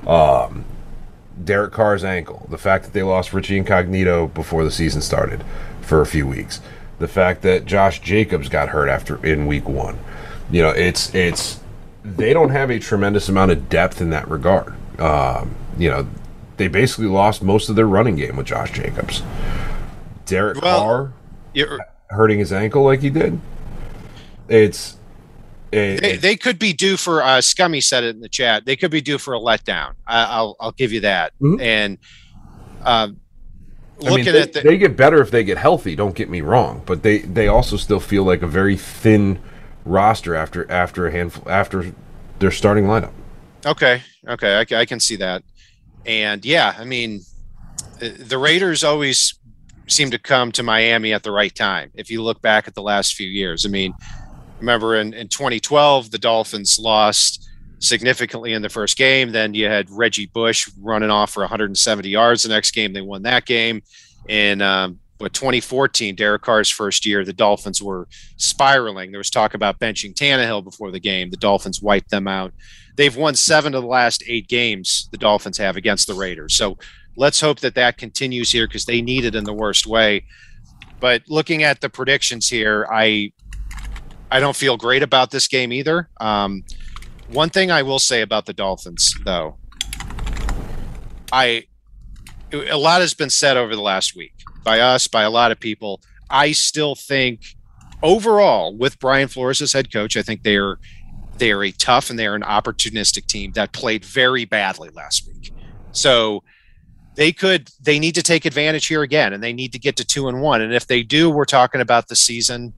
Um, 0.07 0.65
Derek 1.43 1.73
Carr's 1.73 2.05
ankle, 2.05 2.47
the 2.51 2.59
fact 2.59 2.85
that 2.85 2.93
they 2.93 3.03
lost 3.03 3.33
Richie 3.33 3.59
Incognito 3.59 4.29
before 4.29 4.65
the 4.65 4.71
season 4.71 5.01
started 5.01 5.45
for 5.81 6.01
a 6.01 6.07
few 6.07 6.27
weeks 6.27 6.61
the 7.03 7.09
fact 7.09 7.43
that 7.43 7.67
Josh 7.67 8.01
Jacobs 8.01 8.49
got 8.49 8.69
hurt 8.69 8.89
after 8.89 9.25
in 9.27 9.47
week 9.47 9.69
one. 9.69 9.99
You 10.51 10.63
know, 10.63 10.71
it's 10.71 11.13
it's 11.15 11.61
they 12.05 12.33
don't 12.33 12.51
have 12.51 12.71
a 12.71 12.79
tremendous 12.79 13.29
amount 13.29 13.51
of 13.51 13.69
depth 13.69 14.01
in 14.01 14.11
that 14.11 14.29
regard. 14.29 14.75
Um, 15.01 15.55
you 15.77 15.91
know, 15.91 16.07
they 16.59 16.69
basically 16.69 17.07
lost 17.07 17.43
most 17.43 17.69
of 17.69 17.75
their 17.75 17.89
running 17.89 18.15
game 18.15 18.37
with 18.37 18.47
Josh 18.47 18.73
Jacobs. 18.73 19.23
Derek 20.27 20.63
well, 20.63 20.81
Carr 20.81 21.13
hurting 22.11 22.39
his 22.39 22.53
ankle 22.53 22.85
like 22.85 23.01
he 23.01 23.11
did. 23.11 23.41
It's 24.49 24.97
They, 25.73 26.17
they, 26.17 26.37
could 26.37 26.59
be 26.59 26.75
due 26.75 26.99
for 26.99 27.23
uh, 27.23 27.41
Scummy 27.41 27.81
said 27.81 28.05
it 28.05 28.15
in 28.15 28.21
the 28.21 28.29
chat. 28.29 28.67
They 28.67 28.77
could 28.77 28.91
be 28.91 29.01
due 29.01 29.17
for 29.17 29.35
a 29.35 29.41
letdown. 29.41 29.95
I, 30.07 30.43
will 30.43 30.57
I'll 30.61 30.73
give 30.73 30.93
you 30.93 31.01
that. 31.01 31.33
Mm-hmm. 31.41 31.61
And 31.63 31.99
um, 32.83 33.21
looking 33.99 34.27
mean, 34.27 34.35
they, 34.35 34.43
at 34.43 34.53
the, 34.53 34.61
they 34.61 34.77
get 34.77 34.97
better 34.97 35.23
if 35.23 35.31
they 35.31 35.45
get 35.45 35.57
healthy. 35.57 35.97
Don't 35.97 36.15
get 36.15 36.29
me 36.29 36.43
wrong, 36.43 36.83
but 36.85 37.03
they 37.03 37.19
they 37.19 37.49
also 37.49 37.77
still 37.77 38.01
feel 38.01 38.25
like 38.25 38.43
a 38.43 38.47
very 38.47 38.77
thin 38.77 39.39
roster 39.85 40.35
after 40.35 40.71
after 40.71 41.07
a 41.07 41.13
handful 41.13 41.51
after 41.51 41.95
their 42.39 42.51
starting 42.51 42.85
lineup. 42.85 43.13
Okay, 43.65 44.03
okay, 44.29 44.57
I, 44.57 44.81
I 44.81 44.85
can 44.85 45.01
see 45.01 45.17
that. 45.17 45.43
And 46.05 46.45
yeah, 46.45 46.75
I 46.79 46.85
mean, 46.85 47.23
uh, 48.03 48.09
the 48.19 48.39
Raiders 48.39 48.83
always 48.85 49.35
seem 49.87 50.11
to 50.11 50.19
come 50.19 50.53
to 50.53 50.63
Miami 50.63 51.13
at 51.13 51.23
the 51.23 51.31
right 51.31 51.55
time. 51.55 51.91
If 51.95 52.11
you 52.11 52.23
look 52.23 52.43
back 52.43 52.67
at 52.67 52.75
the 52.75 52.83
last 52.83 53.15
few 53.15 53.29
years, 53.29 53.65
I 53.65 53.69
mean, 53.69 53.95
remember 54.63 54.97
in, 54.97 55.13
in 55.13 55.29
2012, 55.29 56.11
the 56.11 56.19
Dolphins 56.19 56.79
lost 56.79 57.49
significantly 57.81 58.53
in 58.53 58.63
the 58.63 58.69
first 58.69 58.97
game. 58.97 59.33
Then 59.33 59.55
you 59.55 59.67
had 59.67 59.91
Reggie 59.91 60.27
Bush 60.27 60.71
running 60.81 61.11
off 61.11 61.33
for 61.33 61.41
170 61.41 62.09
yards 62.09 62.45
the 62.45 62.49
next 62.49 62.71
game. 62.71 62.93
They 62.93 63.01
won 63.01 63.23
that 63.23 63.45
game. 63.45 63.83
In 64.29 64.63
um, 64.63 65.01
what 65.19 65.33
2014, 65.33 66.15
Derek 66.15 66.43
Carr's 66.43 66.71
first 66.71 67.05
year, 67.05 67.25
the 67.25 67.33
Dolphins 67.33 67.83
were 67.83 68.07
spiraling. 68.37 69.11
There 69.11 69.19
was 69.19 69.31
talk 69.31 69.55
about 69.55 69.81
benching 69.81 70.15
Tannehill 70.15 70.63
before 70.63 70.93
the 70.93 71.01
game. 71.01 71.31
The 71.31 71.37
Dolphins 71.37 71.83
wiped 71.83 72.11
them 72.11 72.29
out. 72.29 72.55
They've 72.97 73.17
won 73.17 73.35
seven 73.35 73.75
of 73.75 73.83
the 73.83 73.89
last 73.89 74.23
eight 74.29 74.49
games 74.49 75.09
the 75.11 75.19
Dolphins 75.19 75.59
have 75.59 75.77
against 75.77 76.07
the 76.07 76.15
Raiders. 76.15 76.55
So 76.55 76.79
let's 77.17 77.41
hope 77.41 77.61
that 77.61 77.75
that 77.75 77.99
continues 77.99 78.53
here 78.53 78.69
because 78.69 78.85
they 78.85 79.03
need 79.03 79.25
it 79.25 79.35
in 79.35 79.45
the 79.45 79.53
worst 79.53 79.87
way. 79.87 80.25
But 81.01 81.23
looking 81.27 81.65
at 81.65 81.81
the 81.81 81.89
predictions 81.89 82.49
here, 82.49 82.87
I 82.93 83.33
I 84.33 84.41
don't 84.41 84.57
feel 84.57 84.79
great 84.79 85.03
about 85.03 85.31
this 85.31 85.47
game 85.47 85.75
either. 85.75 86.09
Um, 86.19 86.65
one 87.29 87.51
thing 87.51 87.71
I 87.71 87.83
will 87.83 87.99
say 87.99 88.23
about 88.23 88.47
the 88.47 88.55
Dolphins, 88.55 89.15
though, 89.27 89.59
I 91.31 91.67
a 92.51 92.79
lot 92.79 93.03
has 93.03 93.13
been 93.13 93.29
said 93.29 93.59
over 93.59 93.77
the 93.77 93.83
last 93.83 94.17
week 94.17 94.33
by 94.65 94.81
us, 94.81 95.07
by 95.07 95.23
a 95.23 95.31
lot 95.31 95.53
of 95.53 95.61
people. 95.61 96.01
I 96.31 96.53
still 96.53 96.95
think 96.95 97.43
overall, 98.03 98.75
with 98.75 98.99
Brian 98.99 99.29
Flores 99.29 99.61
as 99.61 99.75
head 99.75 99.93
coach, 99.93 100.17
I 100.17 100.23
think 100.23 100.45
they 100.45 100.57
are 100.57 100.79
they 101.37 101.53
are 101.53 101.63
a 101.63 101.73
tough 101.73 102.09
and 102.09 102.19
they 102.19 102.27
are 102.27 102.35
an 102.35 102.43
opportunistic 102.43 103.27
team 103.27 103.53
that 103.53 103.73
played 103.73 104.03
very 104.03 104.47
badly 104.47 104.89
last 104.95 105.29
week. 105.29 105.53
So 105.93 106.43
they 107.17 107.33
could 107.33 107.69
they 107.83 107.99
need 107.99 108.15
to 108.15 108.23
take 108.23 108.47
advantage 108.47 108.87
here 108.87 109.03
again 109.03 109.35
and 109.35 109.45
they 109.45 109.53
need 109.53 109.73
to 109.73 109.79
get 109.79 109.97
to 109.97 110.07
two 110.07 110.29
and 110.29 110.41
one. 110.41 110.63
And 110.63 110.73
if 110.73 110.87
they 110.87 111.03
do, 111.03 111.29
we're 111.29 111.45
talking 111.45 111.83
about 111.83 112.09
the 112.09 112.17
season 112.17 112.73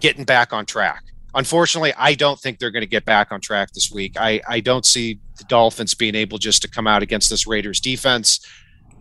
getting 0.00 0.24
back 0.24 0.52
on 0.52 0.66
track. 0.66 1.04
Unfortunately, 1.34 1.92
I 1.96 2.14
don't 2.14 2.38
think 2.38 2.58
they're 2.58 2.70
going 2.70 2.82
to 2.82 2.88
get 2.88 3.04
back 3.04 3.32
on 3.32 3.40
track 3.40 3.72
this 3.72 3.90
week. 3.90 4.16
I, 4.18 4.40
I 4.48 4.60
don't 4.60 4.86
see 4.86 5.18
the 5.36 5.44
Dolphins 5.44 5.94
being 5.94 6.14
able 6.14 6.38
just 6.38 6.62
to 6.62 6.68
come 6.68 6.86
out 6.86 7.02
against 7.02 7.28
this 7.28 7.46
Raiders 7.46 7.80
defense, 7.80 8.46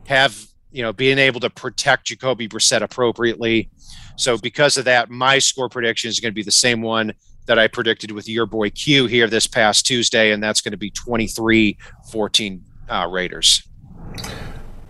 have 0.08 0.48
you 0.72 0.82
know 0.82 0.92
being 0.92 1.20
able 1.20 1.40
to 1.42 1.50
protect 1.50 2.06
Jacoby 2.06 2.48
Brissett 2.48 2.82
appropriately. 2.82 3.70
So 4.16 4.38
because 4.38 4.78
of 4.78 4.86
that, 4.86 5.10
my 5.10 5.40
score 5.40 5.70
prediction 5.70 6.10
is 6.10 6.20
going 6.20 6.32
to 6.32 6.36
be 6.36 6.44
the 6.44 6.52
same 6.52 6.82
one 6.82 7.14
that 7.46 7.60
I 7.60 7.68
predicted 7.68 8.12
with 8.12 8.28
your 8.28 8.46
boy 8.46 8.70
Q 8.70 9.06
here 9.06 9.28
this 9.28 9.46
past 9.46 9.86
Tuesday, 9.86 10.32
and 10.32 10.42
that's 10.42 10.62
going 10.62 10.72
to 10.72 10.78
be 10.78 10.90
23 10.90 11.78
14 12.12 12.64
uh, 12.90 13.08
Raiders. 13.12 13.68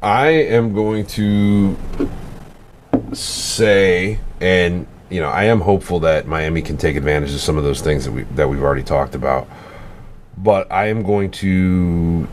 I 0.02 0.28
am 0.28 0.74
going 0.74 1.06
to 1.08 1.78
say, 3.14 4.20
and 4.42 4.86
you 5.14 5.20
know, 5.20 5.30
I 5.30 5.44
am 5.44 5.62
hopeful 5.62 6.00
that 6.00 6.26
Miami 6.26 6.64
can 6.64 6.76
take 6.76 6.96
advantage 6.96 7.36
of 7.36 7.40
some 7.40 7.56
of 7.56 7.64
those 7.64 7.82
things 7.82 8.06
that 8.06 8.12
we 8.12 8.24
that 8.36 8.50
we've 8.50 8.64
already 8.64 8.82
talked 8.82 9.14
about. 9.14 9.48
But 10.36 10.72
I 10.72 10.88
am 10.88 11.04
going 11.04 11.30
to 11.32 12.28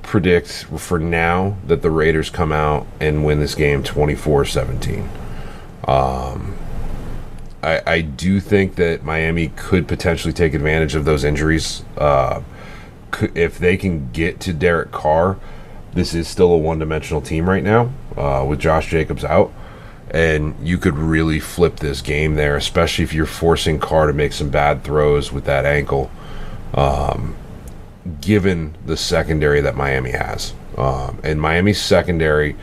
predict 0.00 0.64
for 0.78 0.98
now 0.98 1.58
that 1.66 1.82
the 1.82 1.90
Raiders 1.90 2.30
come 2.30 2.50
out 2.50 2.86
and 2.98 3.26
win 3.26 3.40
this 3.40 3.54
game 3.54 3.82
24-17. 3.82 5.06
Um, 5.86 6.56
I, 7.62 7.82
I 7.86 8.00
do 8.00 8.40
think 8.40 8.76
that 8.76 9.04
Miami 9.04 9.48
could 9.54 9.86
potentially 9.86 10.32
take 10.32 10.54
advantage 10.54 10.94
of 10.94 11.04
those 11.04 11.24
injuries. 11.24 11.84
Uh, 11.98 12.40
if 13.34 13.58
they 13.58 13.76
can 13.76 14.10
get 14.12 14.40
to 14.40 14.54
Derek 14.54 14.92
Carr, 14.92 15.38
this 15.92 16.14
is 16.14 16.26
still 16.26 16.52
a 16.52 16.58
one-dimensional 16.58 17.20
team 17.20 17.48
right 17.48 17.62
now 17.62 17.92
uh, 18.16 18.44
with 18.48 18.58
Josh 18.60 18.88
Jacobs 18.88 19.24
out, 19.24 19.52
and 20.10 20.54
you 20.66 20.76
could 20.76 20.96
really 20.96 21.38
flip 21.38 21.76
this 21.76 22.02
game 22.02 22.34
there, 22.34 22.56
especially 22.56 23.04
if 23.04 23.12
you're 23.12 23.26
forcing 23.26 23.78
Carr 23.78 24.08
to 24.08 24.12
make 24.12 24.32
some 24.32 24.50
bad 24.50 24.82
throws 24.82 25.32
with 25.32 25.44
that 25.44 25.64
ankle. 25.64 26.10
Um, 26.74 27.36
given 28.20 28.74
the 28.86 28.96
secondary 28.96 29.60
that 29.60 29.76
Miami 29.76 30.10
has, 30.10 30.54
um, 30.76 31.20
and 31.22 31.40
Miami's 31.40 31.80
secondary 31.80 32.56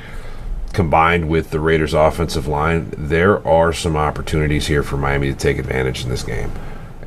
combined 0.73 1.29
with 1.29 1.51
the 1.51 1.59
Raiders' 1.59 1.93
offensive 1.93 2.47
line, 2.47 2.93
there 2.97 3.45
are 3.47 3.71
some 3.71 3.95
opportunities 3.95 4.67
here 4.67 4.83
for 4.83 4.97
Miami 4.97 5.31
to 5.31 5.37
take 5.37 5.57
advantage 5.57 6.03
in 6.03 6.09
this 6.09 6.23
game. 6.23 6.51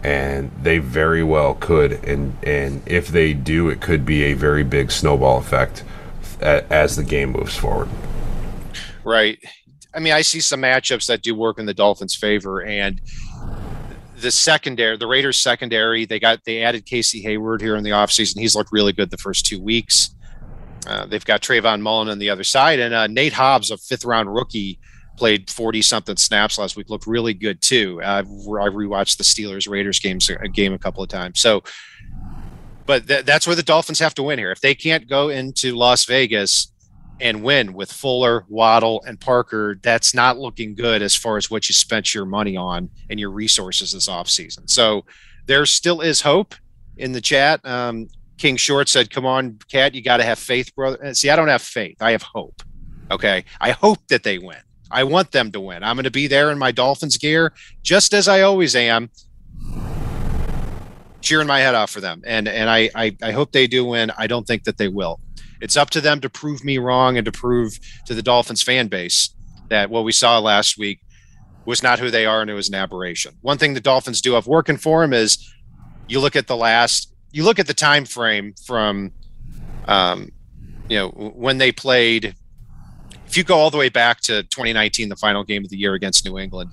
And 0.03 0.51
they 0.63 0.79
very 0.79 1.23
well 1.23 1.55
could, 1.55 2.03
and 2.05 2.35
and 2.43 2.83
if 2.87 3.09
they 3.09 3.35
do, 3.35 3.69
it 3.69 3.83
could 3.83 4.07
be 4.07 4.23
a 4.23 4.33
very 4.33 4.65
big 4.65 4.91
snowball 4.91 5.37
effect 5.39 5.85
as 6.41 6.97
the 6.97 7.05
game 7.05 7.33
moves 7.33 7.55
forward. 7.55 7.91
Right. 9.05 9.39
I 9.93 10.01
mean, 10.01 10.13
I 10.13 10.23
see 10.23 10.41
some 10.41 10.63
matchups 10.63 11.07
that 11.07 11.23
do 11.23 11.35
work 11.35 11.59
in 11.59 11.67
the 11.67 11.75
Dolphins' 11.75 12.15
favor, 12.15 12.63
and 12.63 13.01
the 14.17 14.31
secondary, 14.31 14.97
the 14.97 15.07
Raiders' 15.07 15.39
secondary, 15.39 16.05
they 16.05 16.21
got 16.21 16.45
they 16.45 16.63
added 16.63 16.87
Casey 16.87 17.21
Hayward 17.23 17.61
here 17.61 17.77
in 17.77 17.85
the 17.85 17.91
offseason. 17.91 18.39
He's 18.39 18.55
looked 18.55 18.73
really 18.73 18.93
good 18.93 19.11
the 19.11 19.17
first 19.17 19.47
two 19.47 19.61
weeks. 19.61 20.15
Uh, 20.87 21.07
they've 21.07 21.25
got 21.25 21.43
Trayvon 21.43 21.81
Mullen 21.81 22.09
on 22.09 22.19
the 22.19 22.31
other 22.31 22.45
side, 22.45 22.79
and 22.79 22.95
uh, 22.95 23.07
Nate 23.07 23.33
Hobbs, 23.33 23.71
a 23.71 23.77
fifth 23.77 24.05
round 24.05 24.33
rookie, 24.33 24.79
played 25.17 25.51
40 25.51 25.83
something 25.83 26.17
snaps 26.17 26.59
last 26.59 26.77
week. 26.77 26.89
Looked 26.89 27.07
really 27.07 27.35
good 27.35 27.61
too. 27.61 28.01
Uh, 28.03 28.23
I 28.23 28.23
rewatched 28.23 29.17
the 29.17 29.25
Steelers 29.25 29.69
Raiders 29.69 29.99
games 29.99 30.31
a 30.31 30.49
game 30.49 30.73
a 30.73 30.79
couple 30.79 31.03
of 31.03 31.09
times. 31.09 31.41
So 31.41 31.63
but 32.91 33.07
th- 33.07 33.25
that's 33.25 33.47
where 33.47 33.55
the 33.55 33.63
Dolphins 33.63 34.01
have 34.01 34.15
to 34.15 34.23
win 34.25 34.41
here. 34.41 34.51
If 34.51 34.61
they 34.61 34.75
can't 34.75 35.09
go 35.09 35.29
into 35.29 35.77
Las 35.77 36.07
Vegas 36.07 36.73
and 37.21 37.43
win 37.43 37.73
with 37.73 37.93
Fuller, 37.93 38.45
Waddle, 38.49 39.03
and 39.07 39.21
Parker, 39.21 39.79
that's 39.83 40.15
not 40.15 40.39
looking 40.39 40.75
good 40.75 41.03
as 41.03 41.15
far 41.15 41.37
as 41.37 41.51
what 41.51 41.69
you 41.69 41.75
spent 41.75 42.15
your 42.15 42.25
money 42.25 42.57
on 42.57 42.91
and 43.09 43.21
your 43.21 43.31
resources 43.31 43.93
this 43.93 44.09
offseason. 44.09 44.69
So 44.71 45.05
there 45.47 45.67
still 45.67 46.01
is 46.01 46.21
hope 46.23 46.55
in 46.97 47.13
the 47.13 47.21
chat. 47.21 47.65
Um, 47.67 48.09
King 48.39 48.57
Short 48.57 48.89
said, 48.89 49.11
Come 49.11 49.27
on, 49.27 49.59
Cat, 49.71 49.95
you 49.95 50.03
got 50.03 50.17
to 50.17 50.25
have 50.25 50.39
faith, 50.39 50.75
brother. 50.75 50.99
And 51.03 51.17
see, 51.17 51.29
I 51.31 51.37
don't 51.37 51.49
have 51.49 51.63
faith. 51.63 51.97
I 52.01 52.13
have 52.13 52.23
hope. 52.23 52.63
Okay. 53.11 53.45
I 53.61 53.73
hope 53.73 53.99
that 54.09 54.23
they 54.23 54.39
win. 54.39 54.61
I 54.91 55.05
want 55.05 55.33
them 55.33 55.53
to 55.53 55.61
win. 55.61 55.85
I'm 55.85 55.97
going 55.97 56.05
to 56.05 56.11
be 56.11 56.27
there 56.27 56.51
in 56.51 56.59
my 56.59 56.73
Dolphins 56.73 57.17
gear, 57.17 57.53
just 57.83 58.13
as 58.13 58.29
I 58.29 58.41
always 58.41 58.75
am 58.75 59.11
cheering 61.21 61.47
my 61.47 61.61
head 61.61 61.75
off 61.75 61.91
for 61.91 62.01
them. 62.01 62.23
And 62.25 62.49
and 62.49 62.69
I, 62.69 62.91
I, 62.95 63.17
I 63.23 63.33
hope 63.33 63.53
they 63.53 63.67
do 63.67 63.85
win. 63.85 64.11
I 64.19 64.27
don't 64.27 64.47
think 64.47 64.65
that 64.65 64.79
they 64.79 64.89
will. 64.89 65.21
It's 65.61 65.77
up 65.77 65.91
to 65.91 66.01
them 66.01 66.21
to 66.21 66.31
prove 66.31 66.65
me 66.65 66.79
wrong 66.79 67.17
and 67.17 67.25
to 67.25 67.33
prove 67.33 67.79
to 68.07 68.15
the 68.15 68.23
Dolphins 68.23 68.63
fan 68.63 68.89
base 68.89 69.35
that 69.69 69.91
what 69.91 70.05
we 70.05 70.13
saw 70.13 70.39
last 70.39 70.79
week 70.79 71.01
was 71.65 71.83
not 71.83 71.99
who 71.99 72.11
they 72.11 72.27
are 72.27 72.41
and 72.41 72.51
it 72.51 72.55
was 72.55 72.69
an 72.69 72.75
aberration. 72.75 73.37
One 73.43 73.59
thing 73.59 73.75
the 73.75 73.81
Dolphins 73.81 74.21
do 74.21 74.33
have 74.33 74.47
working 74.47 74.77
for 74.77 75.03
them 75.03 75.13
is 75.13 75.53
you 76.09 76.21
look 76.21 76.37
at 76.37 76.47
the 76.47 76.57
last 76.57 77.13
you 77.33 77.45
look 77.45 77.59
at 77.59 77.67
the 77.67 77.75
time 77.75 78.05
frame 78.05 78.55
from 78.67 79.13
um, 79.87 80.33
you 80.89 80.97
know 80.97 81.09
when 81.11 81.59
they 81.59 81.71
played 81.71 82.35
if 83.27 83.37
you 83.37 83.45
go 83.45 83.57
all 83.57 83.71
the 83.71 83.79
way 83.79 83.89
back 83.89 84.21
to 84.23 84.43
2019 84.45 85.09
the 85.09 85.17
final 85.17 85.45
game 85.45 85.65
of 85.65 85.71
the 85.71 85.77
year 85.77 85.95
against 85.95 86.25
New 86.25 86.39
England 86.39 86.71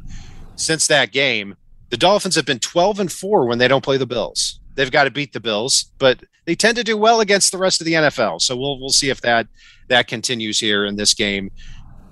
since 0.56 0.88
that 0.88 1.12
game 1.12 1.56
the 1.90 1.98
Dolphins 1.98 2.36
have 2.36 2.46
been 2.46 2.60
12 2.60 3.00
and 3.00 3.12
4 3.12 3.46
when 3.46 3.60
they 3.60 3.68
don't 3.68 3.84
play 3.84 3.98
the 3.98 4.06
Bills. 4.06 4.60
They've 4.78 4.92
got 4.92 5.06
to 5.06 5.12
beat 5.12 5.34
the 5.34 5.40
Bills, 5.40 5.92
but 5.98 6.24
they 6.46 6.54
tend 6.54 6.78
to 6.78 6.84
do 6.84 6.96
well 6.96 7.20
against 7.20 7.52
the 7.52 7.58
rest 7.58 7.82
of 7.82 7.86
the 7.86 7.94
NFL. 7.94 8.42
So 8.42 8.56
we'll 8.56 8.80
we'll 8.80 8.90
see 8.90 9.10
if 9.10 9.20
that 9.22 9.48
that 9.88 10.08
continues 10.08 10.60
here 10.60 10.86
in 10.86 10.96
this 10.96 11.16
game 11.16 11.50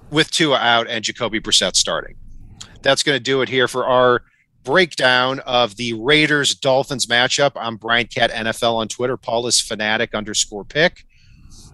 with 0.10 0.32
Tua 0.32 0.58
out 0.58 0.88
and 0.90 1.04
Jacoby 1.04 1.40
Brissett 1.40 1.76
starting. 1.76 2.16
That's 2.82 3.04
going 3.04 3.18
to 3.18 3.24
do 3.24 3.44
it 3.44 3.50
here 3.50 3.68
for 3.68 3.86
our 3.86 4.24
breakdown 4.64 5.42
of 5.42 5.76
the 5.76 5.94
Raiders 5.94 6.56
Dolphins 6.56 7.06
matchup. 7.06 7.52
I'm 7.56 7.78
Brian 7.78 8.08
Cat 8.08 8.32
NFL 8.32 8.74
on 8.74 8.88
Twitter. 8.88 9.16
Paul 9.16 9.46
is 9.46 9.62
fanatic 9.62 10.16
underscore 10.16 10.66
pick. 10.66 11.06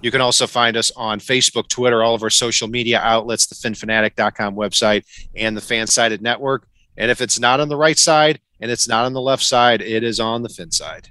You 0.01 0.11
can 0.11 0.19
also 0.19 0.45
find 0.45 0.75
us 0.75 0.91
on 0.97 1.21
Facebook, 1.21 1.69
Twitter, 1.69 2.03
all 2.03 2.15
of 2.15 2.23
our 2.23 2.29
social 2.29 2.67
media 2.67 2.99
outlets, 2.99 3.47
the 3.47 3.55
phinphanatic.com 3.55 4.55
website, 4.55 5.05
and 5.35 5.55
the 5.55 5.61
Fansided 5.61 6.19
Network. 6.19 6.67
And 6.97 7.09
if 7.09 7.21
it's 7.21 7.39
not 7.39 7.61
on 7.61 7.69
the 7.69 7.77
right 7.77 7.97
side 7.97 8.41
and 8.61 8.71
it's 8.71 8.87
not 8.87 9.05
on 9.05 9.13
the 9.13 9.21
left 9.21 9.43
side, 9.43 9.81
it 9.81 10.03
is 10.03 10.19
on 10.19 10.43
the 10.43 10.49
fin 10.49 10.71
side. 10.71 11.09